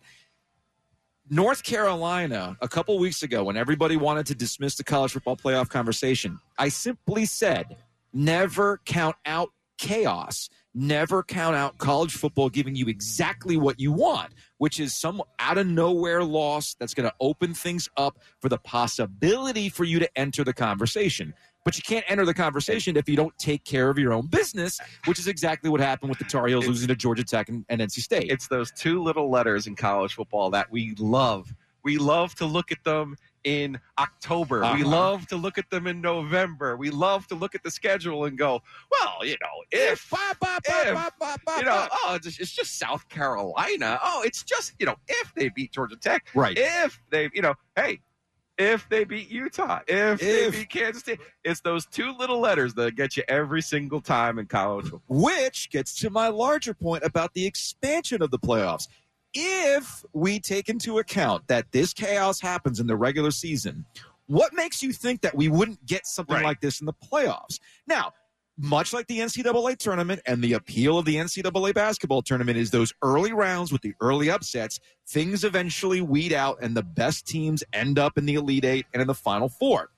North 1.30 1.64
Carolina, 1.64 2.58
a 2.62 2.68
couple 2.68 2.98
weeks 3.00 3.24
ago, 3.24 3.46
when 3.46 3.56
everybody 3.56 3.96
wanted 3.96 4.26
to 4.28 4.36
dismiss 4.36 4.76
the 4.76 4.84
college 4.84 5.14
football 5.14 5.38
playoff 5.38 5.70
conversation, 5.70 6.38
I 6.58 6.68
simply 6.70 7.26
said, 7.26 7.78
never 8.14 8.80
count 8.86 9.16
out 9.26 9.50
chaos. 9.78 10.50
Never 10.76 11.22
count 11.22 11.56
out 11.56 11.78
college 11.78 12.14
football 12.14 12.50
giving 12.50 12.76
you 12.76 12.88
exactly 12.88 13.58
what 13.58 13.80
you 13.80 13.92
want, 13.92 14.34
which 14.58 14.80
is 14.80 14.96
some 14.96 15.22
out 15.38 15.60
of 15.60 15.68
nowhere 15.68 16.24
loss 16.24 16.76
that's 16.80 16.96
going 16.96 17.08
to 17.08 17.14
open 17.20 17.54
things 17.54 17.90
up 17.96 18.18
for 18.40 18.50
the 18.50 18.58
possibility 18.58 19.70
for 19.70 19.84
you 19.84 20.00
to 20.00 20.10
enter 20.18 20.44
the 20.44 20.54
conversation. 20.54 21.34
But 21.64 21.78
you 21.78 21.84
can't 21.84 22.04
enter 22.10 22.26
the 22.26 22.34
conversation 22.34 22.98
if 22.98 23.08
you 23.08 23.16
don't 23.16 23.38
take 23.38 23.64
care 23.64 23.90
of 23.90 24.00
your 24.00 24.14
own 24.14 24.28
business, 24.28 24.80
which 25.06 25.20
is 25.20 25.28
exactly 25.28 25.70
what 25.70 25.80
happened 25.80 26.10
with 26.10 26.20
the 26.20 26.26
Tar 26.26 26.48
Heels 26.48 26.64
It's- 26.64 26.70
losing 26.70 26.88
to 26.90 26.96
Georgia 26.96 27.24
Tech 27.24 27.50
and, 27.50 27.66
and 27.70 27.80
NC 27.80 28.02
State. 28.02 28.32
It's 28.32 28.48
those 28.48 28.72
two 28.72 29.02
little 29.02 29.30
letters 29.30 29.68
in 29.68 29.76
college 29.76 30.16
football 30.16 30.50
that 30.52 30.72
we 30.72 30.96
love. 30.98 31.54
We 31.84 31.98
love 31.98 32.36
to 32.36 32.46
look 32.46 32.72
at 32.72 32.84
them 32.84 33.16
in 33.44 33.80
October. 34.00 34.62
We 34.62 34.66
Uh-huh. 34.68 34.88
love 34.88 35.28
to 35.28 35.36
look 35.36 35.58
at 35.58 35.70
them 35.70 35.86
in 35.88 36.00
November. 36.00 36.78
We 36.78 36.90
love 36.90 37.28
to 37.28 37.36
look 37.36 37.56
at 37.56 37.64
the 37.64 37.72
schedule 37.72 38.26
and 38.26 38.38
go, 38.38 38.62
well, 38.90 39.26
you 39.26 39.36
know, 39.42 39.64
if 39.72 40.02
if, 40.04 40.10
ba, 40.10 41.58
you 41.58 41.66
know, 41.66 41.88
oh, 41.92 42.16
it's 42.16 42.26
just, 42.26 42.40
it's 42.40 42.52
just 42.54 42.80
South 42.80 43.08
Carolina. 43.10 44.00
Oh, 44.02 44.24
it's 44.26 44.44
just, 44.44 44.74
you 44.80 44.86
know, 44.86 44.96
if 45.08 45.34
they 45.36 45.50
beat 45.50 45.74
Georgia 45.74 45.98
Tech, 45.98 46.28
right. 46.34 46.58
if 46.58 47.02
they, 47.10 47.30
you 47.34 47.42
know, 47.42 47.54
hey, 47.76 48.00
if 48.58 48.88
they 48.88 49.04
beat 49.04 49.30
Utah, 49.30 49.80
if, 49.88 50.20
they 50.20 50.50
beat 50.52 50.70
Kansas 50.70 51.02
State, 51.02 51.20
it's 51.44 51.60
those 51.62 51.86
two 51.88 52.16
little 52.18 52.40
letters 52.40 52.74
that 52.76 52.96
get 52.96 53.18
you 53.18 53.24
every 53.28 53.62
single 53.62 54.00
time 54.00 54.38
in 54.40 54.46
college 54.46 54.86
football. 54.86 55.02
Which 55.24 55.70
gets 55.72 55.96
to 55.96 56.10
my 56.10 56.28
larger 56.28 56.74
point 56.74 57.04
about 57.04 57.34
the 57.34 57.46
expansion 57.46 58.22
of 58.22 58.30
the 58.32 58.40
playoffs. 58.40 58.88
If 59.34 60.06
we 60.14 60.40
take 60.40 60.70
into 60.70 61.00
account 61.00 61.48
that 61.48 61.72
this 61.72 61.94
chaos 61.94 62.40
happens 62.40 62.80
in 62.80 62.88
the 62.88 62.96
regular 62.96 63.32
season, 63.32 63.86
what 64.28 64.54
makes 64.54 64.82
you 64.84 64.94
think 64.94 65.22
that 65.22 65.36
we 65.36 65.50
wouldn't 65.50 65.86
get 65.86 66.06
something 66.06 66.36
Right. 66.36 66.44
like 66.46 66.62
this 66.62 66.80
in 66.80 66.86
the 66.86 66.94
playoffs? 66.94 67.60
Now, 67.88 68.14
much 68.58 68.94
like 68.94 69.08
the 69.08 69.20
NCAA 69.20 69.76
tournament 69.76 70.22
and 70.28 70.44
the 70.44 70.54
appeal 70.54 71.00
of 71.00 71.06
the 71.06 71.16
NCAA 71.18 71.74
basketball 71.74 72.22
tournament 72.22 72.58
is 72.58 72.70
those 72.70 72.94
early 73.02 73.34
rounds 73.34 73.72
with 73.72 73.82
the 73.82 73.96
early 74.00 74.30
upsets, 74.30 74.80
things 75.08 75.44
eventually 75.44 76.02
weed 76.02 76.32
out 76.34 76.60
and 76.62 76.78
the 76.78 76.84
best 76.84 77.26
teams 77.28 77.64
end 77.74 77.98
up 77.98 78.18
in 78.18 78.28
the 78.28 78.36
Elite 78.36 78.66
Eight 78.66 78.86
and 78.94 79.02
in 79.02 79.08
the 79.08 79.16
Final 79.16 79.50
Four. 79.50 79.90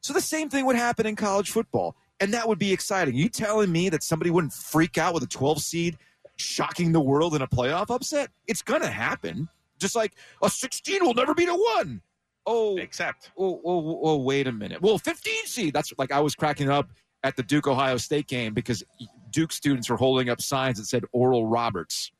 So 0.00 0.12
the 0.12 0.20
same 0.20 0.48
thing 0.48 0.64
would 0.66 0.76
happen 0.76 1.04
in 1.04 1.16
college 1.16 1.50
football, 1.50 1.96
and 2.20 2.32
that 2.32 2.46
would 2.46 2.60
be 2.60 2.72
exciting. 2.72 3.16
You 3.16 3.28
telling 3.28 3.72
me 3.72 3.88
that 3.88 4.04
somebody 4.04 4.30
wouldn't 4.30 4.52
freak 4.52 4.96
out 4.96 5.12
with 5.12 5.24
a 5.24 5.26
12 5.26 5.60
seed 5.60 5.98
shocking 6.40 6.92
the 6.92 7.00
world 7.00 7.34
in 7.34 7.42
a 7.42 7.46
playoff 7.48 7.94
upset? 7.94 8.30
It's 8.46 8.62
going 8.62 8.80
to 8.82 8.88
happen. 8.90 9.48
Just 9.78 9.96
like 9.96 10.12
a 10.42 10.50
16 10.50 11.04
will 11.04 11.14
never 11.14 11.34
beat 11.34 11.48
a 11.48 11.54
1. 11.54 12.00
Oh, 12.46 12.76
Except 12.78 13.30
oh, 13.38 13.60
oh, 13.64 14.00
oh, 14.02 14.16
wait 14.18 14.46
a 14.46 14.52
minute. 14.52 14.80
Well, 14.82 14.98
15 14.98 15.46
seed. 15.46 15.74
That's 15.74 15.92
like 15.98 16.10
I 16.12 16.20
was 16.20 16.34
cracking 16.34 16.70
up 16.70 16.90
at 17.22 17.36
the 17.36 17.42
Duke 17.42 17.66
Ohio 17.66 17.96
State 17.98 18.26
game 18.26 18.54
because 18.54 18.82
Duke 19.30 19.52
students 19.52 19.88
were 19.90 19.96
holding 19.96 20.28
up 20.30 20.40
signs 20.40 20.78
that 20.78 20.86
said 20.86 21.04
Oral 21.12 21.46
Roberts 21.46 22.10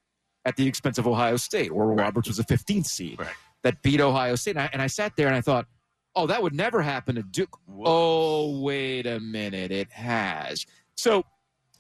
at 0.45 0.57
the 0.57 0.67
expense 0.67 0.99
of 0.99 1.07
Ohio 1.07 1.37
State. 1.37 1.71
Oral 1.71 1.95
Right. 1.97 2.05
Roberts 2.05 2.29
was 2.29 2.39
a 2.39 2.45
15th 2.45 2.87
seed 2.87 3.19
Right. 3.19 3.29
that 3.63 3.83
beat 3.83 4.01
Ohio 4.01 4.35
State. 4.37 4.53
And 4.57 4.61
I, 4.61 4.71
and 4.73 4.83
I 4.83 4.87
sat 4.87 5.17
there 5.17 5.27
and 5.27 5.37
I 5.37 5.41
thought, 5.41 5.67
oh, 6.17 6.27
that 6.27 6.43
would 6.43 6.55
never 6.55 6.83
happen 6.83 7.15
to 7.17 7.23
Duke. 7.23 7.57
Oh, 7.85 8.61
wait 8.61 9.07
a 9.07 9.21
minute. 9.21 9.71
It 9.71 9.91
has. 9.91 10.67
So 10.97 11.25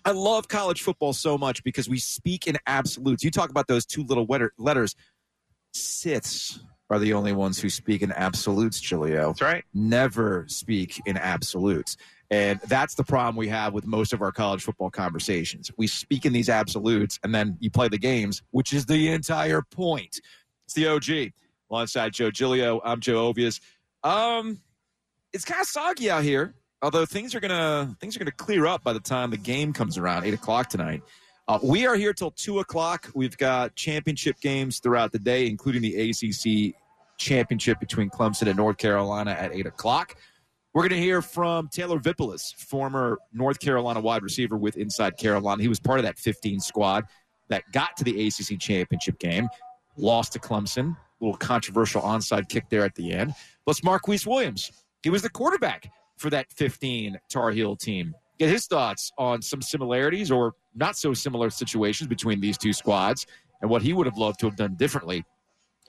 I 0.05 0.13
love 0.13 0.49
college 0.49 0.83
football 0.83 1.13
so 1.13 1.37
much 1.37 1.63
because 1.63 1.89
we 1.89 1.99
speak 1.99 2.47
in 2.47 2.57
absolutes. 2.67 3.23
You 3.23 3.31
talk 3.31 3.51
about 3.51 3.67
those 3.67 3.85
two 3.85 4.03
little 4.05 4.27
wetter- 4.27 4.53
letters. 4.59 4.95
Siths 5.75 6.61
are 6.89 6.99
the 6.99 7.13
only 7.13 7.33
ones 7.33 7.61
who 7.61 7.71
speak 7.71 8.03
in 8.03 8.11
absolutes, 8.13 8.81
Julio 8.81 9.29
that's 9.29 9.43
right. 9.43 9.65
never 9.73 10.45
speak 10.49 11.01
in 11.07 11.17
absolutes. 11.17 11.97
And 12.31 12.61
that's 12.67 12.95
the 12.95 13.05
problem 13.05 13.37
we 13.37 13.49
have 13.49 13.73
with 13.73 13.87
most 13.87 14.13
of 14.13 14.23
our 14.23 14.33
college 14.33 14.63
football 14.63 14.91
conversations. 14.91 15.71
We 15.77 15.87
speak 15.87 16.25
in 16.25 16.33
these 16.33 16.49
absolutes 16.49 17.19
and 17.23 17.35
then 17.35 17.57
you 17.61 17.71
play 17.71 17.89
the 17.89 17.99
games, 17.99 18.43
which 18.51 18.73
is 18.73 18.87
the 18.87 19.09
entire 19.11 19.63
point. 19.63 20.21
It's 20.67 20.75
the 20.75 20.87
OG. 20.89 21.33
Alongside 21.71 22.13
Joe 22.13 22.31
Giglio, 22.31 22.81
I'm 22.85 23.01
Joe 23.01 23.33
Ovies. 23.33 23.61
Um, 24.03 24.61
it's 25.33 25.45
kind 25.45 25.61
of 25.61 25.67
soggy 25.67 26.11
out 26.11 26.25
here. 26.25 26.55
Although 26.83 27.07
things 27.07 27.35
are 27.35 27.41
gonna 27.41 27.95
things 28.01 28.17
are 28.17 28.19
gonna 28.19 28.31
clear 28.33 28.67
up 28.67 28.83
by 28.83 28.93
the 28.93 29.01
time 29.01 29.31
the 29.31 29.37
game 29.37 29.73
comes 29.73 29.99
around, 29.99 30.25
eight 30.25 30.35
o'clock 30.35 30.69
tonight. 30.69 31.03
Uh, 31.49 31.59
we 31.63 31.87
are 31.87 31.97
here 31.97 32.13
till 32.13 32.31
two 32.31 32.61
o'clock. 32.61 33.11
We've 33.15 33.37
got 33.37 33.75
championship 33.75 34.41
games 34.41 34.79
throughout 34.79 35.13
the 35.13 35.19
day, 35.19 35.47
including 35.47 35.83
the 35.83 36.11
ACC 36.11 36.75
championship 37.19 37.81
between 37.81 38.09
Clemson 38.09 38.47
and 38.47 38.57
North 38.57 38.79
Carolina 38.79 39.33
at 39.33 39.53
eight 39.53 39.67
o'clock. 39.67 40.17
We're 40.73 40.83
going 40.83 41.01
to 41.01 41.05
hear 41.05 41.21
from 41.21 41.69
Taylor 41.69 41.99
Vippolis, 41.99 42.55
former 42.57 43.19
North 43.33 43.59
Carolina 43.59 44.01
wide 44.01 44.23
receiver 44.23 44.57
with 44.57 44.77
Inside 44.77 45.17
Carolina. 45.17 45.61
He 45.61 45.69
was 45.69 45.81
part 45.81 45.99
of 45.99 46.05
that 46.05 46.17
15 46.17 46.61
squad 46.61 47.07
that 47.49 47.65
got 47.73 47.97
to 47.97 48.05
the 48.05 48.29
ACC 48.29 48.61
championship 48.61 49.19
game, 49.19 49.49
lost 49.97 50.33
to 50.35 50.39
Clemson. 50.39 50.97
A 50.97 51.25
little 51.25 51.37
controversial 51.37 52.01
onside 52.03 52.49
kick 52.49 52.69
there 52.71 52.85
at 52.85 52.95
the 52.95 53.13
end. 53.13 53.35
Plus, 53.65 53.83
Marquise 53.83 54.27
Williams. 54.27 54.71
He 55.03 55.11
was 55.11 55.23
the 55.23 55.31
quarterback 55.31 55.91
for 56.21 56.31
that 56.31 56.53
15 56.53 57.19
Tar 57.31 57.51
Heel 57.51 57.75
team. 57.75 58.15
Get 58.39 58.51
his 58.51 58.67
thoughts 58.67 59.11
on 59.19 59.41
some 59.43 59.63
similarities 59.63 60.31
or 60.31 60.55
not 60.75 60.97
so 60.97 61.15
similar 61.15 61.51
situations 61.51 62.09
between 62.09 62.41
these 62.41 62.59
two 62.59 62.73
squads 62.73 63.27
and 63.61 63.71
what 63.71 63.83
he 63.83 63.93
would 63.93 64.07
have 64.07 64.19
loved 64.19 64.39
to 64.41 64.47
have 64.47 64.57
done 64.57 64.75
differently 64.77 65.25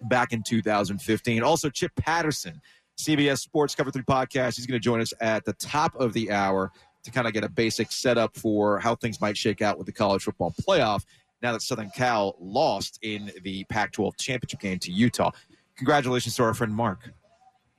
back 0.04 0.32
in 0.34 0.42
2015. 0.42 1.44
Also, 1.44 1.70
Chip 1.70 1.92
Patterson 1.96 2.62
CBS 2.98 3.40
Sports 3.40 3.76
Cover 3.76 3.92
3 3.92 4.04
podcast. 4.04 4.56
He's 4.56 4.66
going 4.66 4.80
to 4.80 4.84
join 4.84 5.02
us 5.02 5.14
at 5.20 5.44
the 5.44 5.54
top 5.54 5.96
of 5.96 6.14
the 6.14 6.32
hour 6.32 6.72
to 7.04 7.12
kind 7.12 7.28
of 7.28 7.34
get 7.34 7.44
a 7.44 7.50
basic 7.50 7.92
setup 7.92 8.38
for 8.38 8.80
how 8.80 8.96
things 8.96 9.20
might 9.20 9.36
shake 9.36 9.62
out 9.62 9.78
with 9.78 9.86
the 9.86 9.94
college 9.94 10.24
football 10.24 10.54
playoff 10.62 11.04
now 11.42 11.52
that 11.52 11.62
Southern 11.62 11.90
Cal 11.90 12.36
lost 12.40 13.00
in 13.02 13.32
the 13.44 13.64
Pac 13.66 13.92
12 13.92 14.16
championship 14.18 14.60
game 14.60 14.80
to 14.80 14.92
Utah. 14.92 15.32
Congratulations 15.76 16.36
to 16.36 16.44
our 16.44 16.54
friend 16.54 16.74
Mark. 16.74 17.12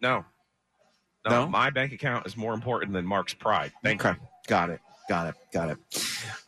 No. 0.00 0.24
No, 1.24 1.44
No? 1.44 1.48
my 1.48 1.70
bank 1.70 1.92
account 1.92 2.26
is 2.26 2.36
more 2.36 2.54
important 2.54 2.92
than 2.92 3.06
Mark's 3.06 3.34
pride. 3.34 3.72
Thank 3.82 4.04
okay. 4.04 4.18
Got 4.48 4.70
it. 4.70 4.80
Got 5.08 5.28
it. 5.28 5.34
Got 5.52 5.70
it. 5.70 5.78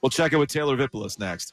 We'll 0.03 0.11
check 0.11 0.33
it 0.33 0.37
with 0.37 0.49
Taylor 0.49 0.77
Vippolis 0.77 1.19
next. 1.19 1.53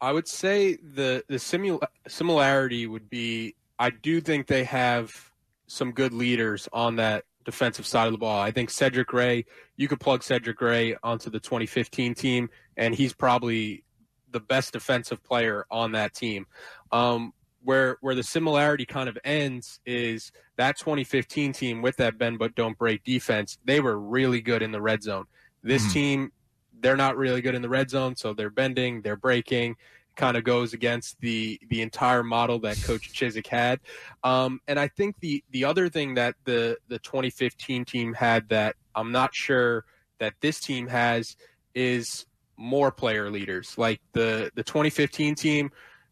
I 0.00 0.12
would 0.12 0.28
say 0.28 0.76
the 0.76 1.24
the 1.28 1.38
simul- 1.38 1.82
similarity 2.06 2.86
would 2.86 3.10
be 3.10 3.56
I 3.78 3.90
do 3.90 4.20
think 4.20 4.46
they 4.46 4.64
have 4.64 5.32
some 5.66 5.92
good 5.92 6.12
leaders 6.12 6.68
on 6.72 6.96
that 6.96 7.24
defensive 7.44 7.86
side 7.86 8.06
of 8.06 8.12
the 8.12 8.18
ball. 8.18 8.40
I 8.40 8.50
think 8.50 8.70
Cedric 8.70 9.08
Gray, 9.08 9.44
you 9.76 9.88
could 9.88 10.00
plug 10.00 10.22
Cedric 10.22 10.56
Gray 10.56 10.96
onto 11.02 11.30
the 11.30 11.40
2015 11.40 12.14
team, 12.14 12.50
and 12.76 12.94
he's 12.94 13.12
probably 13.12 13.84
the 14.30 14.40
best 14.40 14.72
defensive 14.72 15.22
player 15.22 15.64
on 15.70 15.92
that 15.92 16.14
team. 16.14 16.46
Um, 16.92 17.32
where 17.68 17.98
where 18.00 18.14
the 18.14 18.22
similarity 18.22 18.86
kind 18.86 19.10
of 19.10 19.18
ends 19.24 19.78
is 19.84 20.32
that 20.56 20.78
2015 20.78 21.52
team 21.52 21.82
with 21.82 21.98
that 21.98 22.16
bend 22.16 22.38
but 22.38 22.54
don't 22.54 22.78
break 22.78 23.04
defense. 23.04 23.58
They 23.62 23.78
were 23.78 23.98
really 23.98 24.40
good 24.40 24.62
in 24.62 24.72
the 24.72 24.80
red 24.80 25.02
zone. 25.02 25.26
This 25.62 25.84
Mhm. 25.84 25.92
team, 25.92 26.32
they're 26.80 26.96
not 26.96 27.18
really 27.18 27.42
good 27.42 27.54
in 27.54 27.60
the 27.60 27.68
red 27.68 27.90
zone, 27.90 28.16
so 28.16 28.32
they're 28.32 28.48
bending, 28.48 29.02
they're 29.02 29.18
breaking. 29.18 29.76
Kind 30.16 30.38
of 30.38 30.44
goes 30.44 30.72
against 30.72 31.20
the 31.20 31.60
the 31.68 31.82
entire 31.82 32.22
model 32.22 32.58
that 32.60 32.82
Coach 32.82 33.12
Chizik 33.16 33.46
had. 33.48 33.80
Um, 34.24 34.60
and 34.66 34.80
I 34.80 34.88
think 34.88 35.16
the 35.20 35.44
the 35.50 35.66
other 35.66 35.90
thing 35.90 36.14
that 36.14 36.36
the 36.44 36.78
the 36.88 36.98
2015 37.00 37.84
team 37.84 38.14
had 38.14 38.48
that 38.48 38.76
I'm 38.94 39.12
not 39.12 39.34
sure 39.34 39.84
that 40.20 40.32
this 40.40 40.58
team 40.58 40.86
has 40.86 41.36
is 41.74 42.24
more 42.56 42.90
player 42.90 43.30
leaders. 43.30 43.76
Like 43.76 44.00
the 44.14 44.50
the 44.54 44.64
2015 44.64 45.34
team, 45.34 45.70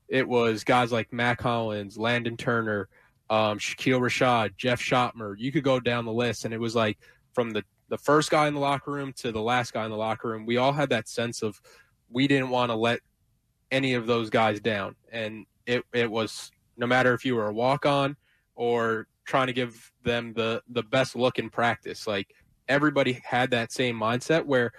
it 0.09 0.27
was 0.27 0.65
guys 0.65 0.93
like 0.93 1.13
Matt 1.13 1.39
Collins, 1.39 1.99
Landon 1.99 2.37
Turner, 2.37 2.89
um, 3.29 3.59
Shakeel 3.59 4.01
Rashad, 4.01 4.57
Jeff 4.57 4.81
Schoettmer. 4.81 5.35
You 5.39 5.51
could 5.51 5.65
go 5.65 5.81
down 5.81 6.05
the 6.05 6.13
list, 6.13 6.45
and 6.45 6.55
it 6.55 6.61
was 6.61 6.75
like 6.75 6.99
from 7.33 7.51
the 7.51 7.65
the 7.89 7.99
first 7.99 8.31
guy 8.31 8.49
in 8.49 8.55
the 8.55 8.61
locker 8.61 8.91
room 8.91 9.13
to 9.13 9.31
the 9.31 9.41
last 9.41 9.73
guy 9.73 9.85
in 9.85 9.91
the 9.91 9.97
locker 9.97 10.29
room. 10.29 10.47
We 10.47 10.57
all 10.57 10.73
had 10.73 10.91
that 10.91 11.09
sense 11.09 11.43
of 11.43 11.61
we 12.11 12.27
didn't 12.27 12.51
want 12.51 12.71
to 12.71 12.77
let 12.77 13.01
any 13.71 13.95
of 13.95 14.07
those 14.07 14.31
guys 14.31 14.61
down, 14.61 14.97
and 15.11 15.47
it 15.67 15.85
it 15.93 16.11
was 16.11 16.51
no 16.77 16.87
matter 16.87 17.15
if 17.15 17.25
you 17.25 17.35
were 17.35 17.49
a 17.49 17.55
walk 17.55 17.87
on 17.87 18.17
or 18.55 19.09
trying 19.25 19.49
to 19.49 19.53
give 19.53 19.93
them 20.05 20.33
the 20.35 20.63
the 20.69 20.83
best 20.83 21.17
look 21.17 21.39
in 21.39 21.51
practice. 21.51 22.07
Like 22.07 22.29
everybody 22.69 23.21
had 23.25 23.51
that 23.51 23.73
same 23.73 23.99
mindset 23.99 24.45
where 24.45 24.73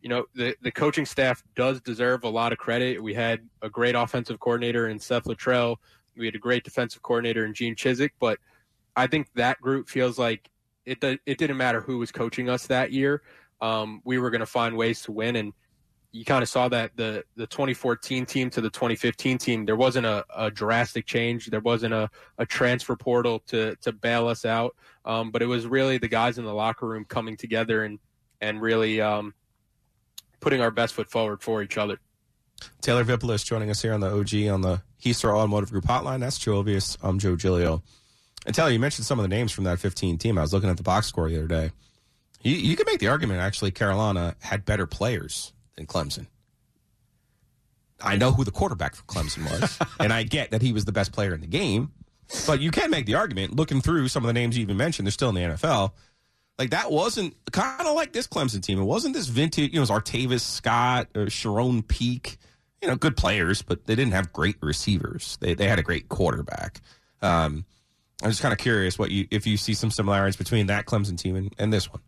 you 0.00 0.08
know 0.08 0.24
the 0.34 0.56
the 0.62 0.70
coaching 0.70 1.06
staff 1.06 1.42
does 1.54 1.80
deserve 1.80 2.24
a 2.24 2.28
lot 2.28 2.52
of 2.52 2.58
credit. 2.58 3.02
We 3.02 3.14
had 3.14 3.40
a 3.62 3.68
great 3.68 3.94
offensive 3.94 4.40
coordinator 4.40 4.88
in 4.88 4.98
Seth 4.98 5.24
Littrell. 5.24 5.76
We 6.16 6.26
had 6.26 6.34
a 6.34 6.38
great 6.38 6.64
defensive 6.64 7.02
coordinator 7.02 7.44
in 7.44 7.54
Gene 7.54 7.74
Chizik, 7.74 8.10
but 8.18 8.38
I 8.96 9.06
think 9.06 9.28
that 9.34 9.60
group 9.60 9.88
feels 9.88 10.18
like 10.18 10.50
it. 10.84 11.02
It 11.02 11.38
didn't 11.38 11.56
matter 11.56 11.80
who 11.80 11.98
was 11.98 12.10
coaching 12.10 12.48
us 12.48 12.66
that 12.66 12.92
year. 12.92 13.22
Um, 13.60 14.00
we 14.04 14.18
were 14.18 14.30
going 14.30 14.40
to 14.40 14.46
find 14.46 14.76
ways 14.76 15.02
to 15.02 15.12
win, 15.12 15.36
and 15.36 15.52
you 16.12 16.24
kind 16.24 16.42
of 16.42 16.48
saw 16.48 16.68
that 16.68 16.96
the 16.96 17.24
the 17.36 17.46
2014 17.46 18.26
team 18.26 18.50
to 18.50 18.60
the 18.60 18.70
2015 18.70 19.38
team. 19.38 19.64
There 19.64 19.76
wasn't 19.76 20.06
a, 20.06 20.24
a 20.34 20.50
drastic 20.50 21.06
change. 21.06 21.46
There 21.46 21.60
wasn't 21.60 21.94
a, 21.94 22.08
a 22.38 22.46
transfer 22.46 22.96
portal 22.96 23.40
to 23.48 23.76
to 23.82 23.92
bail 23.92 24.28
us 24.28 24.44
out. 24.44 24.74
Um, 25.04 25.30
but 25.30 25.42
it 25.42 25.46
was 25.46 25.66
really 25.66 25.98
the 25.98 26.08
guys 26.08 26.38
in 26.38 26.44
the 26.44 26.54
locker 26.54 26.86
room 26.86 27.04
coming 27.04 27.36
together 27.36 27.84
and 27.84 27.98
and 28.40 28.60
really 28.60 29.00
um, 29.00 29.34
putting 30.40 30.60
our 30.60 30.70
best 30.70 30.94
foot 30.94 31.10
forward 31.10 31.42
for 31.42 31.62
each 31.62 31.78
other. 31.78 31.98
Taylor 32.80 33.04
Vippolis 33.04 33.44
joining 33.44 33.70
us 33.70 33.80
here 33.80 33.94
on 33.94 34.00
the 34.00 34.10
OG 34.10 34.52
on 34.52 34.60
the 34.60 34.82
Heister 35.02 35.34
Automotive 35.34 35.70
Group 35.70 35.84
hotline. 35.84 36.20
That's 36.20 36.38
Joe 36.38 36.62
Ovies. 36.62 36.96
I'm 37.02 37.18
Joe 37.18 37.36
Giglio. 37.36 37.82
And 38.46 38.54
Taylor, 38.54 38.70
you 38.70 38.78
mentioned 38.78 39.06
some 39.06 39.18
of 39.18 39.22
the 39.22 39.28
names 39.28 39.52
from 39.52 39.64
that 39.64 39.78
15 39.78 40.18
team. 40.18 40.38
I 40.38 40.42
was 40.42 40.52
looking 40.52 40.70
at 40.70 40.76
the 40.76 40.82
box 40.82 41.06
score 41.06 41.28
the 41.28 41.38
other 41.38 41.46
day. 41.46 41.70
You, 42.42 42.54
you 42.54 42.76
could 42.76 42.86
make 42.86 43.00
the 43.00 43.08
argument, 43.08 43.40
actually, 43.40 43.70
Carolina 43.70 44.34
had 44.40 44.64
better 44.64 44.86
players 44.86 45.52
than 45.76 45.86
Clemson. 45.86 46.26
I 48.02 48.16
know 48.16 48.32
who 48.32 48.44
the 48.44 48.50
quarterback 48.50 48.94
for 48.94 49.02
Clemson 49.02 49.44
was, 49.44 49.78
and 50.00 50.12
I 50.12 50.22
get 50.22 50.52
that 50.52 50.62
he 50.62 50.72
was 50.72 50.86
the 50.86 50.92
best 50.92 51.12
player 51.12 51.34
in 51.34 51.42
the 51.42 51.46
game. 51.46 51.92
But 52.46 52.60
you 52.60 52.70
can 52.70 52.90
make 52.90 53.06
the 53.06 53.16
argument, 53.16 53.56
looking 53.56 53.80
through 53.80 54.08
some 54.08 54.22
of 54.22 54.28
the 54.28 54.32
names 54.32 54.56
you 54.56 54.62
even 54.62 54.76
mentioned, 54.76 55.06
they're 55.06 55.12
still 55.12 55.30
in 55.30 55.34
the 55.34 55.40
NFL. 55.42 55.92
Like 56.60 56.70
that 56.70 56.92
wasn't 56.92 57.34
kind 57.52 57.88
of 57.88 57.94
like 57.94 58.12
this 58.12 58.26
Clemson 58.26 58.62
team. 58.62 58.78
It 58.78 58.84
wasn't 58.84 59.14
this 59.14 59.28
vintage, 59.28 59.70
you 59.72 59.76
know, 59.76 59.78
it 59.78 59.88
was 59.88 60.02
Artavis 60.02 60.42
Scott 60.42 61.08
or 61.14 61.24
Charone 61.24 61.88
Peake, 61.88 62.36
you 62.82 62.88
know, 62.88 62.96
good 62.96 63.16
players, 63.16 63.62
but 63.62 63.86
they 63.86 63.94
didn't 63.94 64.12
have 64.12 64.30
great 64.30 64.56
receivers. 64.60 65.38
They, 65.40 65.54
they 65.54 65.66
had 65.66 65.78
a 65.78 65.82
great 65.82 66.10
quarterback. 66.10 66.82
Um, 67.22 67.64
I'm 68.22 68.28
just 68.28 68.42
kind 68.42 68.52
of 68.52 68.58
curious 68.58 68.98
what 68.98 69.10
you 69.10 69.26
if 69.30 69.46
you 69.46 69.56
see 69.56 69.72
some 69.72 69.90
similarities 69.90 70.36
between 70.36 70.66
that 70.66 70.84
Clemson 70.84 71.16
team 71.16 71.34
and, 71.34 71.50
and 71.58 71.72
this 71.72 71.90
one. 71.90 72.02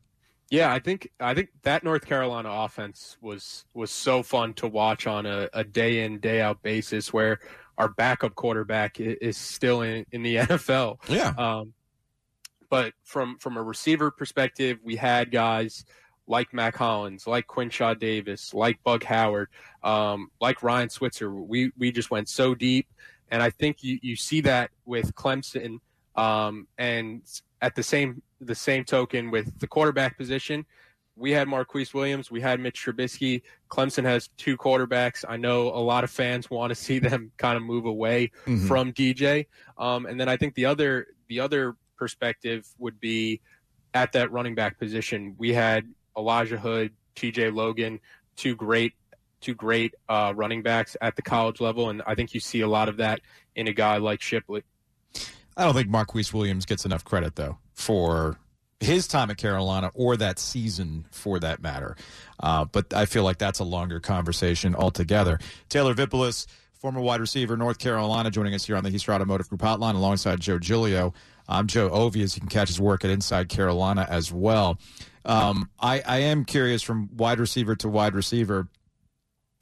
Yeah, 0.50 0.70
I 0.70 0.80
think 0.80 1.08
I 1.18 1.32
think 1.32 1.48
that 1.62 1.82
North 1.82 2.04
Carolina 2.04 2.50
offense 2.50 3.16
was 3.22 3.64
was 3.72 3.90
so 3.90 4.22
fun 4.22 4.52
to 4.54 4.68
watch 4.68 5.06
on 5.06 5.24
a, 5.24 5.48
a 5.54 5.64
day 5.64 6.04
in 6.04 6.18
day 6.18 6.42
out 6.42 6.62
basis, 6.62 7.10
where 7.10 7.40
our 7.78 7.88
backup 7.88 8.34
quarterback 8.34 9.00
is 9.00 9.38
still 9.38 9.80
in, 9.80 10.04
in 10.12 10.22
the 10.22 10.36
NFL. 10.44 10.98
Yeah. 11.08 11.32
Um, 11.38 11.72
but 12.72 12.94
from 13.04 13.36
from 13.36 13.58
a 13.58 13.62
receiver 13.62 14.10
perspective, 14.10 14.78
we 14.82 14.96
had 14.96 15.30
guys 15.30 15.84
like 16.26 16.54
Mack 16.54 16.74
Hollins, 16.74 17.26
like 17.26 17.46
Quinshad 17.46 17.98
Davis, 17.98 18.54
like 18.54 18.82
Bug 18.82 19.04
Howard, 19.04 19.48
um, 19.82 20.30
like 20.40 20.62
Ryan 20.62 20.88
Switzer. 20.88 21.34
We 21.34 21.70
we 21.76 21.92
just 21.92 22.10
went 22.10 22.30
so 22.30 22.54
deep, 22.54 22.86
and 23.30 23.42
I 23.42 23.50
think 23.50 23.84
you, 23.84 23.98
you 24.00 24.16
see 24.16 24.40
that 24.40 24.70
with 24.86 25.14
Clemson. 25.14 25.80
Um, 26.16 26.66
and 26.78 27.20
at 27.60 27.74
the 27.74 27.82
same 27.82 28.22
the 28.40 28.54
same 28.54 28.84
token 28.84 29.30
with 29.30 29.60
the 29.60 29.66
quarterback 29.66 30.16
position, 30.16 30.64
we 31.14 31.30
had 31.30 31.48
Marquise 31.48 31.92
Williams, 31.92 32.30
we 32.30 32.40
had 32.40 32.58
Mitch 32.58 32.82
Trubisky. 32.86 33.42
Clemson 33.68 34.04
has 34.04 34.28
two 34.38 34.56
quarterbacks. 34.56 35.26
I 35.28 35.36
know 35.36 35.68
a 35.68 35.82
lot 35.92 36.04
of 36.04 36.10
fans 36.10 36.48
want 36.48 36.70
to 36.70 36.74
see 36.74 36.98
them 37.10 37.32
kind 37.36 37.58
of 37.58 37.62
move 37.62 37.84
away 37.84 38.30
Mhm. 38.46 38.66
from 38.66 38.94
DJ. 38.94 39.44
Um, 39.76 40.06
and 40.06 40.18
then 40.18 40.30
I 40.30 40.38
think 40.38 40.54
the 40.54 40.64
other 40.64 41.08
the 41.28 41.38
other 41.40 41.76
perspective 42.02 42.66
would 42.78 42.98
be 42.98 43.40
at 43.94 44.10
that 44.10 44.32
running 44.32 44.56
back 44.56 44.76
position. 44.76 45.36
We 45.38 45.52
had 45.52 45.86
Elijah 46.18 46.58
Hood, 46.58 46.90
T.J. 47.14 47.50
Logan, 47.50 48.00
two 48.34 48.56
great 48.56 48.94
two 49.40 49.54
great 49.54 49.94
uh, 50.08 50.32
running 50.34 50.62
backs 50.62 50.96
at 51.00 51.14
the 51.14 51.22
college 51.22 51.60
level, 51.60 51.90
and 51.90 52.02
I 52.04 52.16
think 52.16 52.34
you 52.34 52.40
see 52.40 52.60
a 52.60 52.66
lot 52.66 52.88
of 52.88 52.96
that 52.96 53.20
in 53.54 53.68
a 53.68 53.72
guy 53.72 53.98
like 53.98 54.20
Shipley. 54.20 54.64
I 55.56 55.64
don't 55.64 55.74
think 55.74 55.88
Marquise 55.88 56.32
Williams 56.32 56.66
gets 56.66 56.84
enough 56.84 57.04
credit 57.04 57.36
though 57.36 57.58
for 57.72 58.36
his 58.80 59.06
time 59.06 59.30
at 59.30 59.36
Carolina 59.36 59.92
or 59.94 60.16
that 60.16 60.40
season 60.40 61.06
for 61.12 61.38
that 61.38 61.62
matter. 61.62 61.96
Uh, 62.40 62.64
but 62.64 62.92
I 62.92 63.06
feel 63.06 63.22
like 63.22 63.38
that's 63.38 63.60
a 63.60 63.64
longer 63.64 64.00
conversation 64.00 64.74
altogether. 64.74 65.38
Taylor 65.68 65.94
Vippolis, 65.94 66.48
former 66.82 67.00
wide 67.00 67.20
receiver, 67.20 67.56
North 67.56 67.78
Carolina, 67.78 68.28
joining 68.28 68.54
us 68.54 68.64
here 68.64 68.74
on 68.74 68.82
the 68.82 68.90
Heaster 68.90 69.14
Automotive 69.14 69.48
Group 69.48 69.60
Hotline 69.60 69.94
alongside 69.94 70.40
Joe 70.40 70.58
Giglio. 70.58 71.14
I'm 71.48 71.68
Joe 71.68 71.88
Ovies. 71.88 72.34
You 72.34 72.40
can 72.40 72.48
catch 72.48 72.66
his 72.66 72.80
work 72.80 73.04
at 73.04 73.10
Inside 73.10 73.48
Carolina 73.48 74.04
as 74.10 74.32
well. 74.32 74.80
Um, 75.24 75.70
I, 75.78 76.02
I 76.04 76.18
am 76.18 76.44
curious 76.44 76.82
from 76.82 77.08
wide 77.16 77.38
receiver 77.38 77.76
to 77.76 77.88
wide 77.88 78.16
receiver 78.16 78.66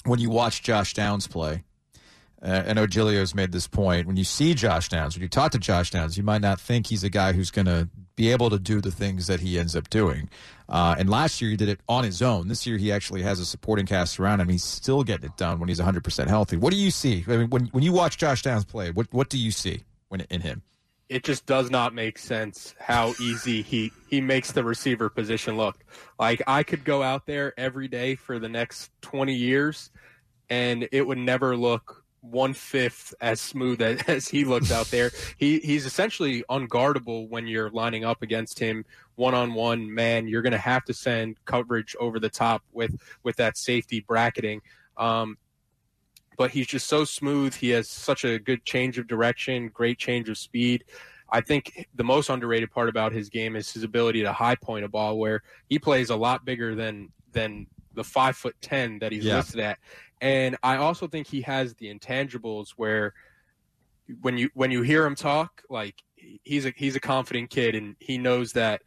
when 0.06 0.18
you 0.18 0.30
watch 0.30 0.62
Josh 0.62 0.94
Downs 0.94 1.26
play. 1.26 1.62
Uh, 2.42 2.62
I 2.66 2.72
know 2.72 2.86
made 3.34 3.52
this 3.52 3.68
point. 3.68 4.06
When 4.06 4.16
you 4.16 4.24
see 4.24 4.54
Josh 4.54 4.88
Downs, 4.88 5.14
when 5.14 5.20
you 5.20 5.28
talk 5.28 5.52
to 5.52 5.58
Josh 5.58 5.90
Downs, 5.90 6.16
you 6.16 6.22
might 6.22 6.40
not 6.40 6.58
think 6.58 6.86
he's 6.86 7.04
a 7.04 7.10
guy 7.10 7.34
who's 7.34 7.50
going 7.50 7.66
to 7.66 7.90
be 8.16 8.32
able 8.32 8.48
to 8.48 8.58
do 8.58 8.80
the 8.80 8.90
things 8.90 9.26
that 9.26 9.40
he 9.40 9.58
ends 9.58 9.76
up 9.76 9.90
doing. 9.90 10.30
Uh, 10.70 10.94
and 10.98 11.10
last 11.10 11.40
year 11.40 11.50
he 11.50 11.56
did 11.56 11.68
it 11.68 11.80
on 11.88 12.04
his 12.04 12.22
own. 12.22 12.48
This 12.48 12.66
year 12.66 12.78
he 12.78 12.92
actually 12.92 13.22
has 13.22 13.40
a 13.40 13.44
supporting 13.46 13.86
cast 13.86 14.20
around 14.20 14.40
him. 14.40 14.48
He's 14.48 14.64
still 14.64 15.02
getting 15.02 15.26
it 15.26 15.36
done 15.36 15.58
when 15.58 15.68
he's 15.68 15.80
100% 15.80 16.28
healthy. 16.28 16.56
What 16.56 16.72
do 16.72 16.78
you 16.78 16.90
see? 16.90 17.24
I 17.26 17.36
mean, 17.36 17.50
when 17.50 17.66
when 17.66 17.82
you 17.82 17.92
watch 17.92 18.16
Josh 18.18 18.42
Downs 18.42 18.64
play, 18.64 18.90
what 18.90 19.08
what 19.12 19.28
do 19.28 19.38
you 19.38 19.50
see 19.50 19.84
when 20.08 20.20
in 20.22 20.40
him? 20.40 20.62
it 21.10 21.24
just 21.24 21.44
does 21.44 21.70
not 21.70 21.92
make 21.92 22.18
sense 22.18 22.72
how 22.78 23.12
easy 23.20 23.62
he 23.62 23.92
he 24.08 24.20
makes 24.20 24.52
the 24.52 24.62
receiver 24.62 25.10
position 25.10 25.56
look. 25.56 25.76
Like 26.18 26.40
I 26.46 26.62
could 26.62 26.84
go 26.84 27.02
out 27.02 27.26
there 27.26 27.52
every 27.58 27.88
day 27.88 28.14
for 28.14 28.38
the 28.38 28.48
next 28.48 28.90
20 29.02 29.34
years 29.34 29.90
and 30.48 30.88
it 30.92 31.06
would 31.06 31.18
never 31.18 31.56
look 31.56 32.04
one 32.20 32.52
fifth 32.52 33.12
as 33.20 33.40
smooth 33.40 33.82
as, 33.82 34.02
as 34.06 34.28
he 34.28 34.44
looks 34.44 34.70
out 34.70 34.86
there. 34.86 35.10
He 35.36 35.58
he's 35.58 35.84
essentially 35.84 36.44
unguardable 36.48 37.28
when 37.28 37.48
you're 37.48 37.70
lining 37.70 38.04
up 38.04 38.22
against 38.22 38.60
him 38.60 38.84
one 39.20 39.34
on 39.34 39.52
one 39.52 39.92
man. 39.94 40.26
You're 40.26 40.40
gonna 40.42 40.56
have 40.58 40.84
to 40.86 40.94
send 40.94 41.36
coverage 41.44 41.94
over 42.00 42.18
the 42.18 42.30
top 42.30 42.62
with 42.72 42.96
with 43.22 43.36
that 43.36 43.58
safety 43.58 44.00
bracketing. 44.00 44.62
Um, 44.96 45.36
but 46.38 46.50
he's 46.50 46.66
just 46.66 46.88
so 46.88 47.04
smooth. 47.04 47.54
He 47.54 47.68
has 47.70 47.88
such 47.88 48.24
a 48.24 48.38
good 48.38 48.64
change 48.64 48.98
of 48.98 49.06
direction, 49.06 49.68
great 49.68 49.98
change 49.98 50.30
of 50.30 50.38
speed. 50.38 50.84
I 51.30 51.42
think 51.42 51.86
the 51.94 52.02
most 52.02 52.30
underrated 52.30 52.70
part 52.70 52.88
about 52.88 53.12
his 53.12 53.28
game 53.28 53.56
is 53.56 53.70
his 53.70 53.82
ability 53.82 54.22
to 54.22 54.32
high 54.32 54.54
point 54.56 54.86
a 54.86 54.88
ball, 54.88 55.18
where 55.18 55.42
he 55.68 55.78
plays 55.78 56.08
a 56.10 56.16
lot 56.16 56.44
bigger 56.46 56.74
than 56.74 57.12
than 57.32 57.66
the 57.94 58.02
five 58.04 58.36
foot 58.36 58.56
ten 58.62 58.98
that 59.00 59.12
he's 59.12 59.24
Yeah. 59.26 59.36
listed 59.36 59.60
at. 59.60 59.78
And 60.22 60.56
I 60.62 60.76
also 60.76 61.06
think 61.06 61.26
he 61.26 61.42
has 61.42 61.74
the 61.74 61.94
intangibles 61.94 62.70
where 62.76 63.12
when 64.22 64.38
you 64.38 64.48
when 64.54 64.70
you 64.70 64.80
hear 64.82 65.04
him 65.04 65.14
talk, 65.14 65.62
like 65.68 65.96
he's 66.42 66.64
a 66.64 66.72
he's 66.74 66.96
a 66.96 67.00
confident 67.00 67.50
kid 67.50 67.74
and 67.74 67.96
he 68.00 68.16
knows 68.16 68.52
that 68.52 68.82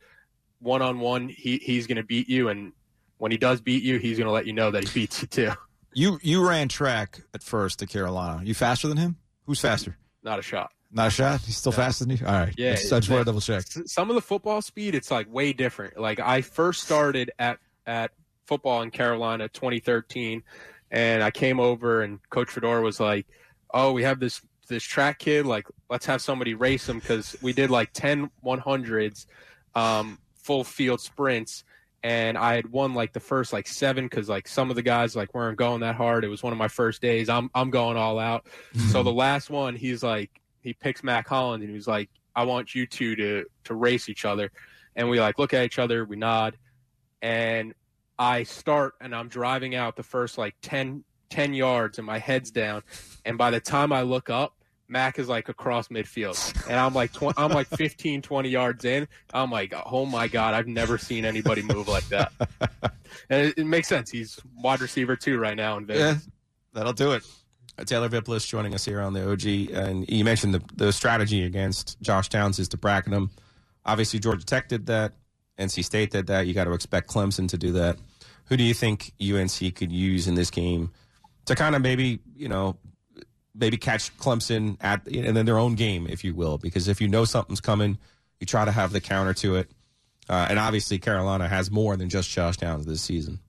one 0.64 0.82
on 0.82 1.00
one 1.00 1.30
he 1.30 1.58
he's 1.58 1.86
going 1.88 1.98
to 1.98 2.04
beat 2.04 2.30
you, 2.30 2.50
and 2.50 2.74
when 3.18 3.32
he 3.32 3.38
does 3.38 3.62
beat 3.62 3.84
you, 3.84 4.00
he's 4.00 4.18
going 4.18 4.28
to 4.28 4.32
let 4.32 4.48
you 4.48 4.54
know 4.54 4.72
that 4.72 4.84
he 4.84 5.02
beats 5.02 5.22
you 5.22 5.28
too. 5.28 5.52
You 5.94 6.20
you 6.24 6.48
ran 6.48 6.70
track 6.70 7.22
at 7.34 7.44
first 7.44 7.82
at 7.84 7.90
Carolina. 7.90 8.42
You 8.44 8.54
faster 8.54 8.88
than 8.88 8.98
him? 8.98 9.18
Who's 9.46 9.60
faster? 9.60 9.98
Not 10.24 10.40
a 10.40 10.42
shot. 10.42 10.72
Not 10.92 11.08
a 11.08 11.12
shot. 11.12 11.42
He's 11.42 11.58
still 11.58 11.72
No. 11.72 11.78
faster 11.78 12.06
than 12.06 12.18
you. 12.18 12.26
All 12.26 12.34
right. 12.34 12.54
Yeah, 12.58 12.72
I 12.72 12.76
just, 12.76 12.92
want 13.10 13.22
to 13.22 13.26
double 13.26 13.42
check. 13.42 13.64
Some 13.86 14.10
of 14.10 14.16
the 14.16 14.22
football 14.22 14.62
speed 14.62 14.96
it's 14.96 15.12
like 15.12 15.32
way 15.32 15.54
different 15.54 16.00
like 16.00 16.20
i 16.20 16.42
first 16.42 16.84
started 16.84 17.32
at 17.38 17.60
at 17.86 18.12
football 18.48 18.82
in 18.82 18.92
carolina 18.92 19.48
2013 19.50 20.44
and 20.92 21.24
i 21.24 21.32
came 21.32 21.60
over 21.60 22.02
and 22.02 22.20
coach 22.30 22.50
fedora 22.50 22.82
was 22.82 23.00
like 23.00 23.26
oh 23.74 23.92
we 23.92 24.04
have 24.04 24.20
this 24.20 24.42
this 24.70 24.84
track 24.84 25.20
kid 25.20 25.46
like 25.46 25.66
let's 25.90 26.06
have 26.06 26.22
somebody 26.22 26.54
race 26.54 26.88
him 26.88 27.00
because 27.00 27.36
we 27.42 27.52
did 27.54 27.70
like 27.70 27.92
10 27.94 28.30
100s 28.46 29.26
um, 29.76 30.20
full 30.44 30.64
field 30.64 31.02
sprints 31.02 31.64
and 32.04 32.38
i 32.38 32.54
had 32.54 32.70
won 32.70 32.94
like 32.94 33.14
the 33.14 33.20
first 33.20 33.54
like 33.54 33.68
seven 33.68 34.06
because 34.06 34.30
like 34.30 34.48
some 34.48 34.70
of 34.70 34.76
the 34.76 34.82
guys 34.82 35.16
like 35.16 35.34
weren't 35.34 35.58
going 35.58 35.82
that 35.82 35.96
hard 35.96 36.24
it 36.24 36.28
was 36.28 36.44
one 36.44 36.54
of 36.54 36.60
my 36.60 36.68
first 36.68 37.02
days 37.02 37.30
i'm, 37.30 37.50
I'm 37.56 37.70
going 37.70 37.98
all 37.98 38.20
out 38.20 38.46
so 38.92 39.04
the 39.04 39.12
last 39.12 39.50
one 39.50 39.76
he's 39.76 40.04
like 40.04 40.30
he 40.64 40.74
picks 40.74 41.04
Mack 41.04 41.28
Hollins 41.28 41.62
and 41.62 41.70
he 41.70 41.76
was 41.76 41.88
like 41.88 42.10
I 42.36 42.44
want 42.46 42.74
you 42.74 42.88
two 42.88 43.16
to 43.16 43.46
to 43.66 43.76
race 43.76 44.10
each 44.10 44.26
other. 44.26 44.52
And 44.96 45.10
we 45.10 45.20
like 45.20 45.38
look 45.40 45.54
at 45.54 45.66
each 45.66 45.80
other, 45.80 46.06
we 46.06 46.16
nod, 46.16 46.58
and 47.22 47.74
I 48.18 48.44
start 48.44 48.94
and 49.02 49.14
I'm 49.14 49.28
driving 49.28 49.76
out 49.76 49.96
the 49.96 50.04
first 50.04 50.38
like 50.38 50.56
10, 50.62 51.04
10 51.30 51.54
yards 51.54 51.98
and 51.98 52.06
my 52.06 52.20
head's 52.20 52.52
down. 52.52 52.84
And 53.26 53.38
by 53.38 53.50
the 53.50 53.60
time 53.60 53.92
I 53.92 54.04
look 54.04 54.30
up, 54.30 54.56
Mack 54.88 55.20
is 55.20 55.28
like 55.28 55.50
across 55.50 55.88
midfield. 55.88 56.38
And 56.70 56.80
I'm 56.80 56.94
like 56.94 57.12
tw- 57.12 57.38
I'm 57.38 57.52
like 57.52 57.68
15, 57.68 58.22
20 58.22 58.50
yards 58.50 58.86
in. 58.86 59.08
I'm 59.34 59.52
like, 59.52 59.74
oh 59.86 60.06
my 60.06 60.28
God, 60.28 60.54
I've 60.54 60.68
never 60.68 60.98
seen 60.98 61.26
anybody 61.26 61.62
move 61.62 61.88
like 61.88 62.08
that. 62.10 62.32
And 63.30 63.48
it, 63.48 63.58
it 63.58 63.66
makes 63.66 63.88
sense. 63.88 64.10
He's 64.10 64.40
wide 64.58 64.82
receiver 64.82 65.16
too 65.16 65.38
right 65.38 65.56
now 65.56 65.78
in 65.78 65.86
Vegas. 65.86 66.02
Yeah, 66.02 66.16
that'll 66.74 66.94
do 66.94 67.12
it. 67.12 67.24
Uh, 67.78 67.84
Taylor 67.84 68.08
Vippolis 68.08 68.46
joining 68.46 68.74
us 68.74 68.86
here 68.86 69.02
on 69.02 69.14
the 69.14 69.32
OG, 69.32 69.76
and 69.76 70.08
you 70.10 70.24
mentioned 70.24 70.54
the 70.54 70.62
the 70.76 70.94
strategy 70.94 71.44
against 71.44 72.00
Josh 72.02 72.30
Downs 72.30 72.60
is 72.60 72.68
to 72.70 72.78
bracket 72.78 73.14
him. 73.14 73.32
Obviously, 73.86 74.20
Georgia 74.20 74.46
Tech 74.46 74.70
did 74.70 74.86
that. 74.88 75.14
NC 75.60 75.84
State 75.84 76.12
did 76.12 76.28
that. 76.28 76.48
You 76.48 76.54
got 76.54 76.66
to 76.66 76.74
expect 76.74 77.10
Clemson 77.10 77.48
to 77.50 77.58
do 77.58 77.72
that. 77.74 77.98
Who 78.46 78.58
do 78.58 78.64
you 78.64 78.74
think 78.74 79.14
UNC 79.22 79.76
could 79.76 79.92
use 79.92 80.28
in 80.28 80.36
this 80.36 80.50
game 80.50 80.92
to 81.46 81.56
kind 81.56 81.76
of 81.76 81.82
maybe 81.82 82.20
you 82.36 82.48
know 82.48 82.78
maybe 83.56 83.78
catch 83.78 84.16
Clemson 84.18 84.78
at 84.82 85.08
and 85.08 85.36
then 85.36 85.46
their 85.46 85.60
own 85.60 85.76
game, 85.76 86.08
if 86.08 86.24
you 86.24 86.34
will? 86.34 86.58
Because 86.58 86.88
if 86.88 87.02
you 87.02 87.08
know 87.08 87.26
something's 87.26 87.62
coming, 87.62 87.98
you 88.40 88.46
try 88.46 88.66
to 88.66 88.72
have 88.72 88.92
the 88.92 89.02
counter 89.02 89.34
to 89.36 89.56
it. 89.56 89.70
Uh, 90.30 90.48
and 90.50 90.58
obviously, 90.58 91.00
Carolina 91.00 91.48
has 91.48 91.70
more 91.70 91.98
than 91.98 92.10
just 92.10 92.30
Josh 92.30 92.58
Downs 92.58 92.86
this 92.86 93.02
season. 93.02 93.40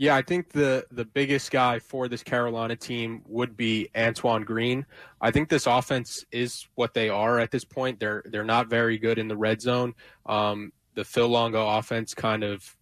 Yeah, 0.00 0.16
I 0.16 0.22
think 0.22 0.48
the 0.52 0.86
the 0.90 1.04
biggest 1.04 1.50
guy 1.50 1.78
for 1.78 2.08
this 2.08 2.22
Carolina 2.22 2.74
team 2.74 3.22
would 3.26 3.54
be 3.54 3.90
Antoine 3.94 4.44
Green. 4.44 4.86
I 5.20 5.30
think 5.30 5.50
this 5.50 5.66
offense 5.66 6.24
is 6.32 6.66
what 6.74 6.94
they 6.94 7.10
are 7.10 7.38
at 7.38 7.50
this 7.50 7.64
point. 7.66 8.00
They're 8.00 8.22
they're 8.24 8.42
not 8.42 8.68
very 8.68 8.96
good 8.96 9.18
in 9.18 9.28
the 9.28 9.36
red 9.36 9.60
zone. 9.60 9.94
Um, 10.24 10.72
the 10.94 11.04
Phil 11.04 11.28
Longo 11.28 11.68
offense 11.68 12.14
kind 12.14 12.44
of 12.44 12.76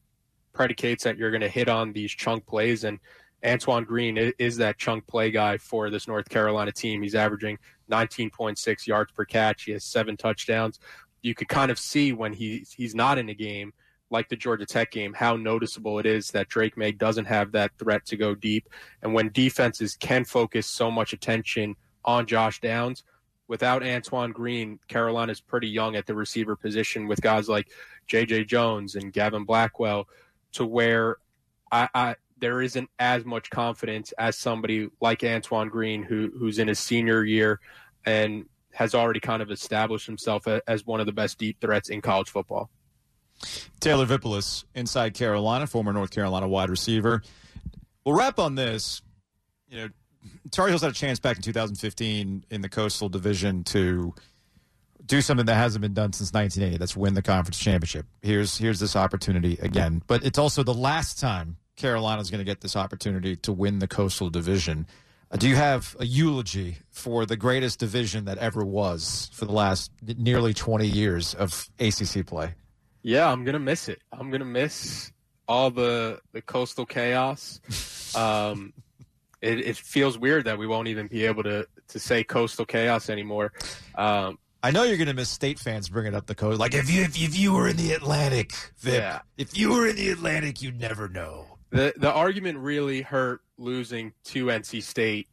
predicates 0.52 1.02
that 1.04 1.16
you're 1.16 1.32
going 1.32 1.40
to 1.40 1.48
hit 1.48 1.68
on 1.68 1.92
these 1.92 2.12
chunk 2.12 2.46
plays, 2.46 2.84
and 2.84 3.00
Antoine 3.44 3.84
Green 3.84 4.32
is 4.38 4.56
that 4.56 4.78
chunk 4.78 5.06
play 5.06 5.30
guy 5.30 5.58
for 5.58 5.90
this 5.90 6.08
North 6.08 6.28
Carolina 6.28 6.72
team. 6.72 7.02
He's 7.02 7.14
averaging 7.14 7.58
19.6 7.90 8.86
yards 8.86 9.12
per 9.12 9.24
catch. 9.24 9.64
He 9.64 9.72
has 9.72 9.84
seven 9.84 10.16
touchdowns. 10.16 10.80
You 11.22 11.34
could 11.34 11.48
kind 11.48 11.70
of 11.70 11.78
see 11.78 12.12
when 12.12 12.32
he's 12.32 12.72
he's 12.72 12.94
not 12.94 13.18
in 13.18 13.28
a 13.28 13.34
game 13.34 13.72
like 14.10 14.28
the 14.28 14.36
Georgia 14.36 14.64
Tech 14.66 14.90
game, 14.90 15.12
how 15.12 15.36
noticeable 15.36 15.98
it 15.98 16.06
is 16.06 16.30
that 16.30 16.48
Drake 16.48 16.76
Maye 16.76 16.92
doesn't 16.92 17.26
have 17.26 17.52
that 17.52 17.72
threat 17.78 18.06
to 18.06 18.16
go 18.16 18.34
deep. 18.34 18.68
And 19.02 19.12
when 19.12 19.30
defenses 19.32 19.96
can 19.96 20.24
focus 20.24 20.66
so 20.66 20.90
much 20.90 21.12
attention 21.12 21.76
on 22.04 22.26
Josh 22.26 22.60
Downs, 22.60 23.04
without 23.48 23.82
Antoine 23.82 24.32
Green, 24.32 24.78
Carolina's 24.88 25.40
pretty 25.40 25.68
young 25.68 25.96
at 25.96 26.06
the 26.06 26.14
receiver 26.14 26.56
position 26.56 27.06
with 27.06 27.20
guys 27.20 27.48
like 27.48 27.68
J.J. 28.06 28.44
Jones 28.44 28.94
and 28.94 29.12
Gavin 29.12 29.44
Blackwell, 29.44 30.06
to 30.52 30.64
where 30.64 31.16
I, 31.70 31.88
I 31.94 32.14
there 32.40 32.62
isn't 32.62 32.88
as 32.98 33.24
much 33.24 33.50
confidence 33.50 34.12
as 34.18 34.36
somebody 34.36 34.88
like 35.00 35.24
Antoine 35.24 35.68
Green, 35.68 36.02
who 36.02 36.30
who's 36.38 36.58
in 36.58 36.68
his 36.68 36.78
senior 36.78 37.24
year 37.24 37.60
and 38.04 38.46
has 38.72 38.94
already 38.94 39.20
kind 39.20 39.42
of 39.42 39.50
established 39.50 40.06
himself 40.06 40.46
as 40.66 40.86
one 40.86 41.00
of 41.00 41.06
the 41.06 41.12
best 41.12 41.38
deep 41.38 41.60
threats 41.60 41.88
in 41.88 42.00
college 42.00 42.30
football. 42.30 42.70
Taylor 43.80 44.04
Vippolis, 44.04 44.64
inside 44.74 45.14
Carolina, 45.14 45.66
former 45.66 45.92
North 45.92 46.10
Carolina 46.10 46.48
wide 46.48 46.70
receiver. 46.70 47.22
We'll 48.04 48.16
wrap 48.16 48.38
on 48.38 48.54
this. 48.54 49.02
You 49.68 49.78
know, 49.78 49.88
Tar 50.50 50.68
Heels 50.68 50.82
had 50.82 50.90
a 50.90 50.94
chance 50.94 51.18
back 51.18 51.36
in 51.36 51.42
2015 51.42 52.44
in 52.50 52.60
the 52.60 52.68
Coastal 52.68 53.08
Division 53.08 53.64
to 53.64 54.14
do 55.04 55.20
something 55.20 55.46
that 55.46 55.54
hasn't 55.54 55.82
been 55.82 55.94
done 55.94 56.12
since 56.12 56.32
1980. 56.32 56.78
That's 56.78 56.96
win 56.96 57.14
the 57.14 57.22
conference 57.22 57.58
championship. 57.58 58.06
Here's 58.22 58.58
here's 58.58 58.78
this 58.80 58.96
opportunity 58.96 59.58
again, 59.60 60.02
but 60.06 60.24
it's 60.24 60.38
also 60.38 60.62
the 60.62 60.74
last 60.74 61.18
time 61.18 61.56
Carolina's 61.78 62.30
going 62.30 62.40
to 62.40 62.44
get 62.44 62.60
this 62.60 62.76
opportunity 62.76 63.36
to 63.36 63.52
win 63.52 63.78
the 63.78 63.88
Coastal 63.88 64.28
Division. 64.28 64.86
Uh, 65.30 65.36
do 65.36 65.48
you 65.48 65.56
have 65.56 65.96
a 65.98 66.04
eulogy 66.04 66.78
for 66.90 67.24
the 67.24 67.36
greatest 67.36 67.78
division 67.78 68.24
that 68.26 68.38
ever 68.38 68.64
was 68.64 69.30
for 69.32 69.44
the 69.44 69.52
last 69.52 69.90
nearly 70.02 70.52
20 70.52 70.86
years 70.86 71.34
of 71.34 71.68
ACC 71.78 72.26
play? 72.26 72.54
Yeah, 73.02 73.30
I'm 73.30 73.44
gonna 73.44 73.60
miss 73.60 73.88
it. 73.88 74.02
I'm 74.12 74.30
gonna 74.30 74.44
miss 74.44 75.12
all 75.46 75.70
the 75.70 76.20
the 76.32 76.42
coastal 76.42 76.84
chaos. 76.84 77.60
Um, 78.16 78.72
it, 79.42 79.60
it, 79.60 79.76
feels 79.76 80.18
weird 80.18 80.46
that 80.46 80.56
we 80.58 80.66
won't 80.66 80.88
even 80.88 81.08
be 81.08 81.26
able 81.26 81.42
to 81.42 81.68
to 81.88 81.98
say 81.98 82.24
coastal 82.24 82.64
chaos 82.64 83.10
anymore. 83.10 83.52
Um, 83.94 84.38
I 84.62 84.70
know 84.70 84.84
you're 84.84 84.96
going 84.96 85.08
to 85.08 85.14
miss 85.14 85.28
state 85.28 85.58
fans 85.58 85.90
bringing 85.90 86.14
up 86.14 86.26
the 86.26 86.34
coast. 86.34 86.58
Like 86.58 86.72
if 86.72 86.90
you 86.90 87.02
if, 87.02 87.20
if 87.20 87.38
you 87.38 87.52
were 87.52 87.68
in 87.68 87.76
the 87.76 87.92
Atlantic, 87.92 88.54
Vip, 88.78 88.94
yeah. 88.94 89.20
if 89.36 89.58
you 89.58 89.74
were 89.74 89.86
in 89.86 89.96
the 89.96 90.08
Atlantic, 90.08 90.62
you'd 90.62 90.80
never 90.80 91.06
know. 91.06 91.57
The 91.70 91.92
the 91.96 92.12
argument 92.12 92.58
really 92.58 93.02
hurt 93.02 93.42
losing 93.58 94.12
to 94.24 94.46
NC 94.46 94.82
State 94.82 95.28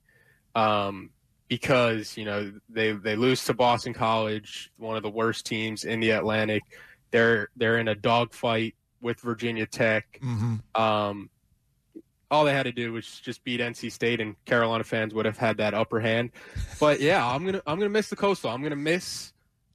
um, 0.55 1.11
because 1.47 2.17
you 2.17 2.25
know 2.25 2.51
they 2.69 2.91
they 2.91 3.15
lose 3.15 3.43
to 3.45 3.53
Boston 3.53 3.93
College, 3.93 4.71
one 4.77 4.97
of 4.97 5.03
the 5.03 5.09
worst 5.09 5.45
teams 5.45 5.83
in 5.83 5.99
the 5.99 6.11
Atlantic. 6.11 6.63
They're 7.11 7.49
they're 7.55 7.77
in 7.77 7.87
a 7.87 7.95
dogfight 7.95 8.75
with 9.01 9.19
Virginia 9.19 9.65
Tech. 9.65 10.19
Mm-hmm. 10.21 10.81
Um, 10.81 11.29
all 12.31 12.43
they 12.43 12.53
had 12.53 12.63
to 12.63 12.71
do 12.71 12.91
was 12.91 13.19
just 13.19 13.43
beat 13.43 13.59
NC 13.59 13.91
State, 13.91 14.19
and 14.19 14.35
Carolina 14.45 14.83
fans 14.83 15.13
would 15.13 15.25
have 15.25 15.37
had 15.37 15.57
that 15.57 15.73
upper 15.73 15.99
hand. 15.99 16.31
But 16.79 16.99
yeah, 16.99 17.25
I'm 17.25 17.45
gonna 17.45 17.61
I'm 17.67 17.77
gonna 17.77 17.89
miss 17.89 18.09
the 18.09 18.15
coastal. 18.15 18.49
I'm 18.49 18.63
gonna 18.63 18.75
miss. 18.75 19.31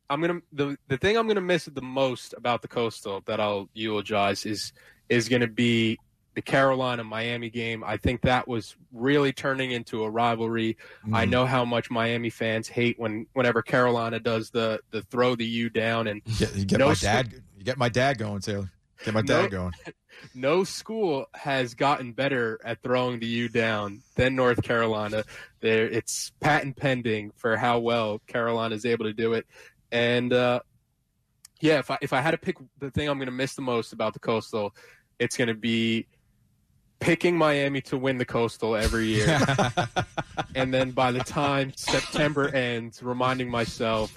I'm 0.08 0.20
gonna 0.20 0.40
the 0.52 0.76
the 0.88 0.96
thing 0.96 1.16
I'm 1.16 1.28
gonna 1.28 1.40
miss 1.40 1.66
the 1.66 1.80
most 1.80 2.34
about 2.36 2.62
the 2.62 2.68
coastal 2.68 3.22
that 3.26 3.40
I'll 3.40 3.68
eulogize 3.72 4.44
is 4.44 4.72
is 5.08 5.28
gonna 5.28 5.46
be 5.46 5.98
the 6.40 6.50
Carolina 6.50 7.04
Miami 7.04 7.50
game. 7.50 7.84
I 7.84 7.98
think 7.98 8.22
that 8.22 8.48
was 8.48 8.74
really 8.92 9.30
turning 9.30 9.72
into 9.72 10.04
a 10.04 10.10
rivalry. 10.10 10.78
Mm. 11.06 11.14
I 11.14 11.26
know 11.26 11.44
how 11.44 11.66
much 11.66 11.90
Miami 11.90 12.30
fans 12.30 12.66
hate 12.66 12.98
when 12.98 13.26
whenever 13.34 13.60
Carolina 13.60 14.18
does 14.18 14.48
the 14.50 14.80
the 14.90 15.02
throw 15.02 15.36
the 15.36 15.44
U 15.44 15.68
down 15.68 16.06
and 16.06 16.22
you 16.24 16.38
get, 16.38 16.56
you 16.56 16.64
get 16.64 16.78
no 16.78 16.88
my 16.88 16.94
dad. 16.94 17.34
You 17.58 17.64
get 17.64 17.76
my 17.76 17.90
dad 17.90 18.16
going, 18.16 18.40
Taylor. 18.40 18.70
Get 19.04 19.12
my 19.12 19.20
dad 19.20 19.42
no, 19.42 19.48
going. 19.48 19.72
no 20.34 20.64
school 20.64 21.26
has 21.34 21.74
gotten 21.74 22.12
better 22.12 22.58
at 22.64 22.82
throwing 22.82 23.20
the 23.20 23.26
U 23.26 23.50
down 23.50 24.00
than 24.14 24.34
North 24.34 24.62
Carolina. 24.62 25.24
There, 25.60 25.86
it's 25.86 26.32
patent 26.40 26.76
pending 26.76 27.32
for 27.36 27.58
how 27.58 27.80
well 27.80 28.20
Carolina 28.26 28.74
is 28.74 28.86
able 28.86 29.04
to 29.04 29.12
do 29.12 29.34
it. 29.34 29.46
And 29.92 30.32
uh, 30.32 30.60
yeah, 31.60 31.80
if 31.80 31.90
I 31.90 31.98
if 32.00 32.14
I 32.14 32.22
had 32.22 32.30
to 32.30 32.38
pick 32.38 32.56
the 32.78 32.90
thing 32.90 33.10
I'm 33.10 33.18
going 33.18 33.26
to 33.26 33.32
miss 33.32 33.54
the 33.54 33.62
most 33.62 33.92
about 33.92 34.14
the 34.14 34.20
Coastal, 34.20 34.74
it's 35.18 35.36
going 35.36 35.48
to 35.48 35.54
be 35.54 36.06
picking 37.00 37.36
Miami 37.36 37.80
to 37.82 37.96
win 37.96 38.18
the 38.18 38.24
Coastal 38.24 38.76
every 38.76 39.06
year, 39.06 39.40
and 40.54 40.72
then 40.72 40.90
by 40.90 41.12
the 41.12 41.20
time 41.20 41.72
September 41.76 42.48
ends, 42.48 43.02
reminding 43.02 43.50
myself 43.50 44.16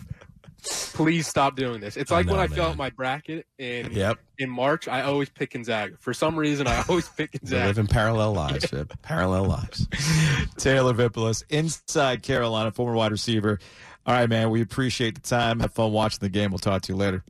please 0.63 1.28
stop 1.28 1.56
doing 1.56 1.82
this. 1.82 1.98
It's 1.98 2.12
like 2.12 2.26
I 2.26 2.28
know, 2.28 2.34
when 2.34 2.41
I 2.41 2.48
man. 2.48 2.56
fill 2.56 2.65
out 2.65 2.78
my 2.78 2.89
bracket 2.89 3.46
in 3.58 3.91
yep. 3.91 4.19
in 4.38 4.50
March, 4.50 4.88
I 4.88 5.02
always 5.02 5.30
pick 5.30 5.52
Gonzaga. 5.52 5.96
For 6.00 6.13
some 6.13 6.36
reason, 6.36 6.67
I 6.67 6.84
always 6.88 7.10
pick 7.10 7.32
Gonzaga. 7.39 7.67
living 7.67 7.88
parallel 7.88 8.34
lives, 8.34 8.69
Vip. 8.69 8.93
Parallel 9.02 9.46
lives. 9.46 9.88
Taylor 10.58 10.93
Vippolis, 10.93 11.43
inside 11.50 12.24
Carolina, 12.24 12.72
former 12.72 12.93
wide 12.93 13.12
receiver. 13.12 13.60
All 14.06 14.13
right, 14.13 14.30
man. 14.30 14.50
We 14.50 14.62
appreciate 14.62 15.15
the 15.15 15.22
time. 15.22 15.60
Have 15.60 15.74
fun 15.74 15.91
watching 15.91 16.19
the 16.22 16.30
game. 16.30 16.52
We'll 16.52 16.60
talk 16.60 16.82
to 16.84 16.93
you 16.93 16.98
later. 16.98 17.24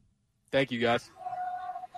Thank 0.51 0.71
you, 0.71 0.79
guys. 0.79 1.09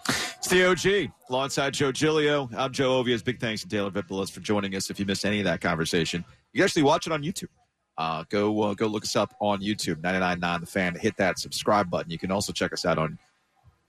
It's 0.07 0.47
the 0.47 0.65
OG 0.65 1.11
alongside 1.29 1.73
Joe 1.73 1.91
Giglio. 1.91 2.49
I'm 2.55 2.71
Joe 2.71 3.03
Ovies. 3.03 3.23
Big 3.23 3.39
thanks 3.39 3.61
to 3.61 3.67
Taylor 3.67 3.89
Vippolis 3.89 4.29
for 4.29 4.41
joining 4.41 4.75
us. 4.75 4.89
If 4.89 4.99
you 4.99 5.05
missed 5.05 5.25
any 5.25 5.39
of 5.39 5.45
that 5.45 5.61
conversation, 5.61 6.23
you 6.53 6.59
can 6.59 6.65
actually 6.65 6.83
watch 6.83 7.07
it 7.07 7.13
on 7.13 7.23
YouTube 7.23 7.49
uh, 7.97 8.23
go 8.29 8.61
uh, 8.61 8.73
go 8.73 8.87
look 8.87 9.03
us 9.03 9.15
up 9.15 9.33
on 9.39 9.61
YouTube, 9.61 9.95
99.9 10.01 10.59
The 10.59 10.65
Fan. 10.65 10.95
Hit 10.95 11.17
that 11.17 11.39
subscribe 11.39 11.89
button. 11.89 12.11
You 12.11 12.17
can 12.17 12.31
also 12.31 12.51
check 12.51 12.73
us 12.73 12.85
out 12.85 12.97
on 12.97 13.17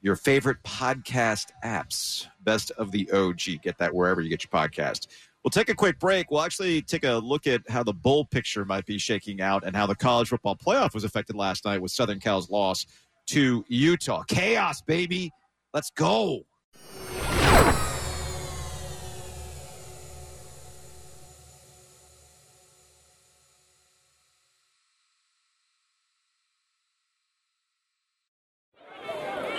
your 0.00 0.16
favorite 0.16 0.62
podcast 0.62 1.50
apps. 1.64 2.26
Best 2.40 2.70
of 2.72 2.92
the 2.92 3.10
OG. 3.10 3.62
Get 3.62 3.78
that 3.78 3.94
wherever 3.94 4.20
you 4.20 4.28
get 4.28 4.44
your 4.44 4.50
podcast. 4.50 5.08
We'll 5.42 5.50
take 5.50 5.68
a 5.68 5.74
quick 5.74 5.98
break. 5.98 6.30
We'll 6.30 6.42
actually 6.42 6.82
take 6.82 7.04
a 7.04 7.14
look 7.14 7.46
at 7.46 7.68
how 7.68 7.82
the 7.82 7.92
bowl 7.92 8.24
picture 8.24 8.64
might 8.64 8.84
be 8.84 8.98
shaking 8.98 9.40
out 9.40 9.64
and 9.64 9.76
how 9.76 9.86
the 9.86 9.94
college 9.94 10.28
football 10.28 10.56
playoff 10.56 10.92
was 10.92 11.04
affected 11.04 11.36
last 11.36 11.64
night 11.64 11.80
with 11.80 11.92
Southern 11.92 12.18
Cal's 12.18 12.50
loss 12.50 12.86
to 13.28 13.64
Utah. 13.68 14.22
Chaos, 14.24 14.82
baby. 14.82 15.32
Let's 15.76 15.90
go. 15.90 16.46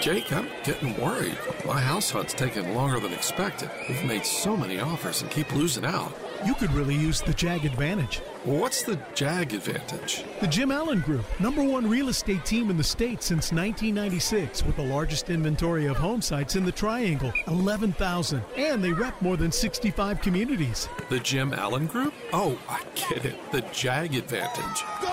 Jake, 0.01 0.33
I'm 0.33 0.47
getting 0.63 0.99
worried. 0.99 1.37
My 1.67 1.79
house 1.79 2.09
hunt's 2.09 2.33
taking 2.33 2.73
longer 2.73 2.99
than 2.99 3.13
expected. 3.13 3.69
We've 3.87 4.03
made 4.05 4.25
so 4.25 4.57
many 4.57 4.79
offers 4.79 5.21
and 5.21 5.29
keep 5.29 5.53
losing 5.53 5.85
out. 5.85 6.11
You 6.45 6.53
could 6.53 6.71
really 6.73 6.95
use 6.95 7.21
the 7.21 7.33
JAG 7.33 7.65
advantage. 7.65 8.19
what's 8.43 8.83
the 8.83 8.99
JAG 9.15 9.53
advantage? 9.53 10.23
The 10.39 10.47
Jim 10.47 10.71
Allen 10.71 11.01
Group, 11.01 11.25
number 11.39 11.63
one 11.63 11.89
real 11.89 12.09
estate 12.09 12.45
team 12.45 12.69
in 12.69 12.77
the 12.77 12.83
state 12.83 13.23
since 13.23 13.51
1996, 13.51 14.63
with 14.63 14.75
the 14.75 14.83
largest 14.83 15.29
inventory 15.29 15.87
of 15.87 15.97
home 15.97 16.21
sites 16.21 16.55
in 16.55 16.63
the 16.63 16.71
Triangle, 16.71 17.33
11,000. 17.47 18.41
And 18.55 18.83
they 18.83 18.91
rep 18.91 19.19
more 19.21 19.37
than 19.37 19.51
65 19.51 20.21
communities. 20.21 20.87
The 21.09 21.19
Jim 21.19 21.53
Allen 21.53 21.87
Group? 21.87 22.13
Oh, 22.33 22.57
I 22.69 22.81
get 22.95 23.25
it. 23.25 23.51
The 23.51 23.61
JAG 23.73 24.15
advantage. 24.15 24.83
Go! 25.01 25.07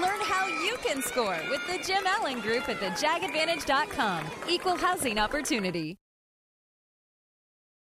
Learn 0.00 0.20
how 0.20 0.46
you 0.46 0.76
can 0.82 1.02
score 1.02 1.38
with 1.50 1.66
the 1.66 1.78
Jim 1.86 2.04
Allen 2.06 2.40
Group 2.40 2.68
at 2.68 2.76
thejagadvantage.com. 2.78 4.24
Equal 4.48 4.76
housing 4.76 5.18
opportunity. 5.18 5.96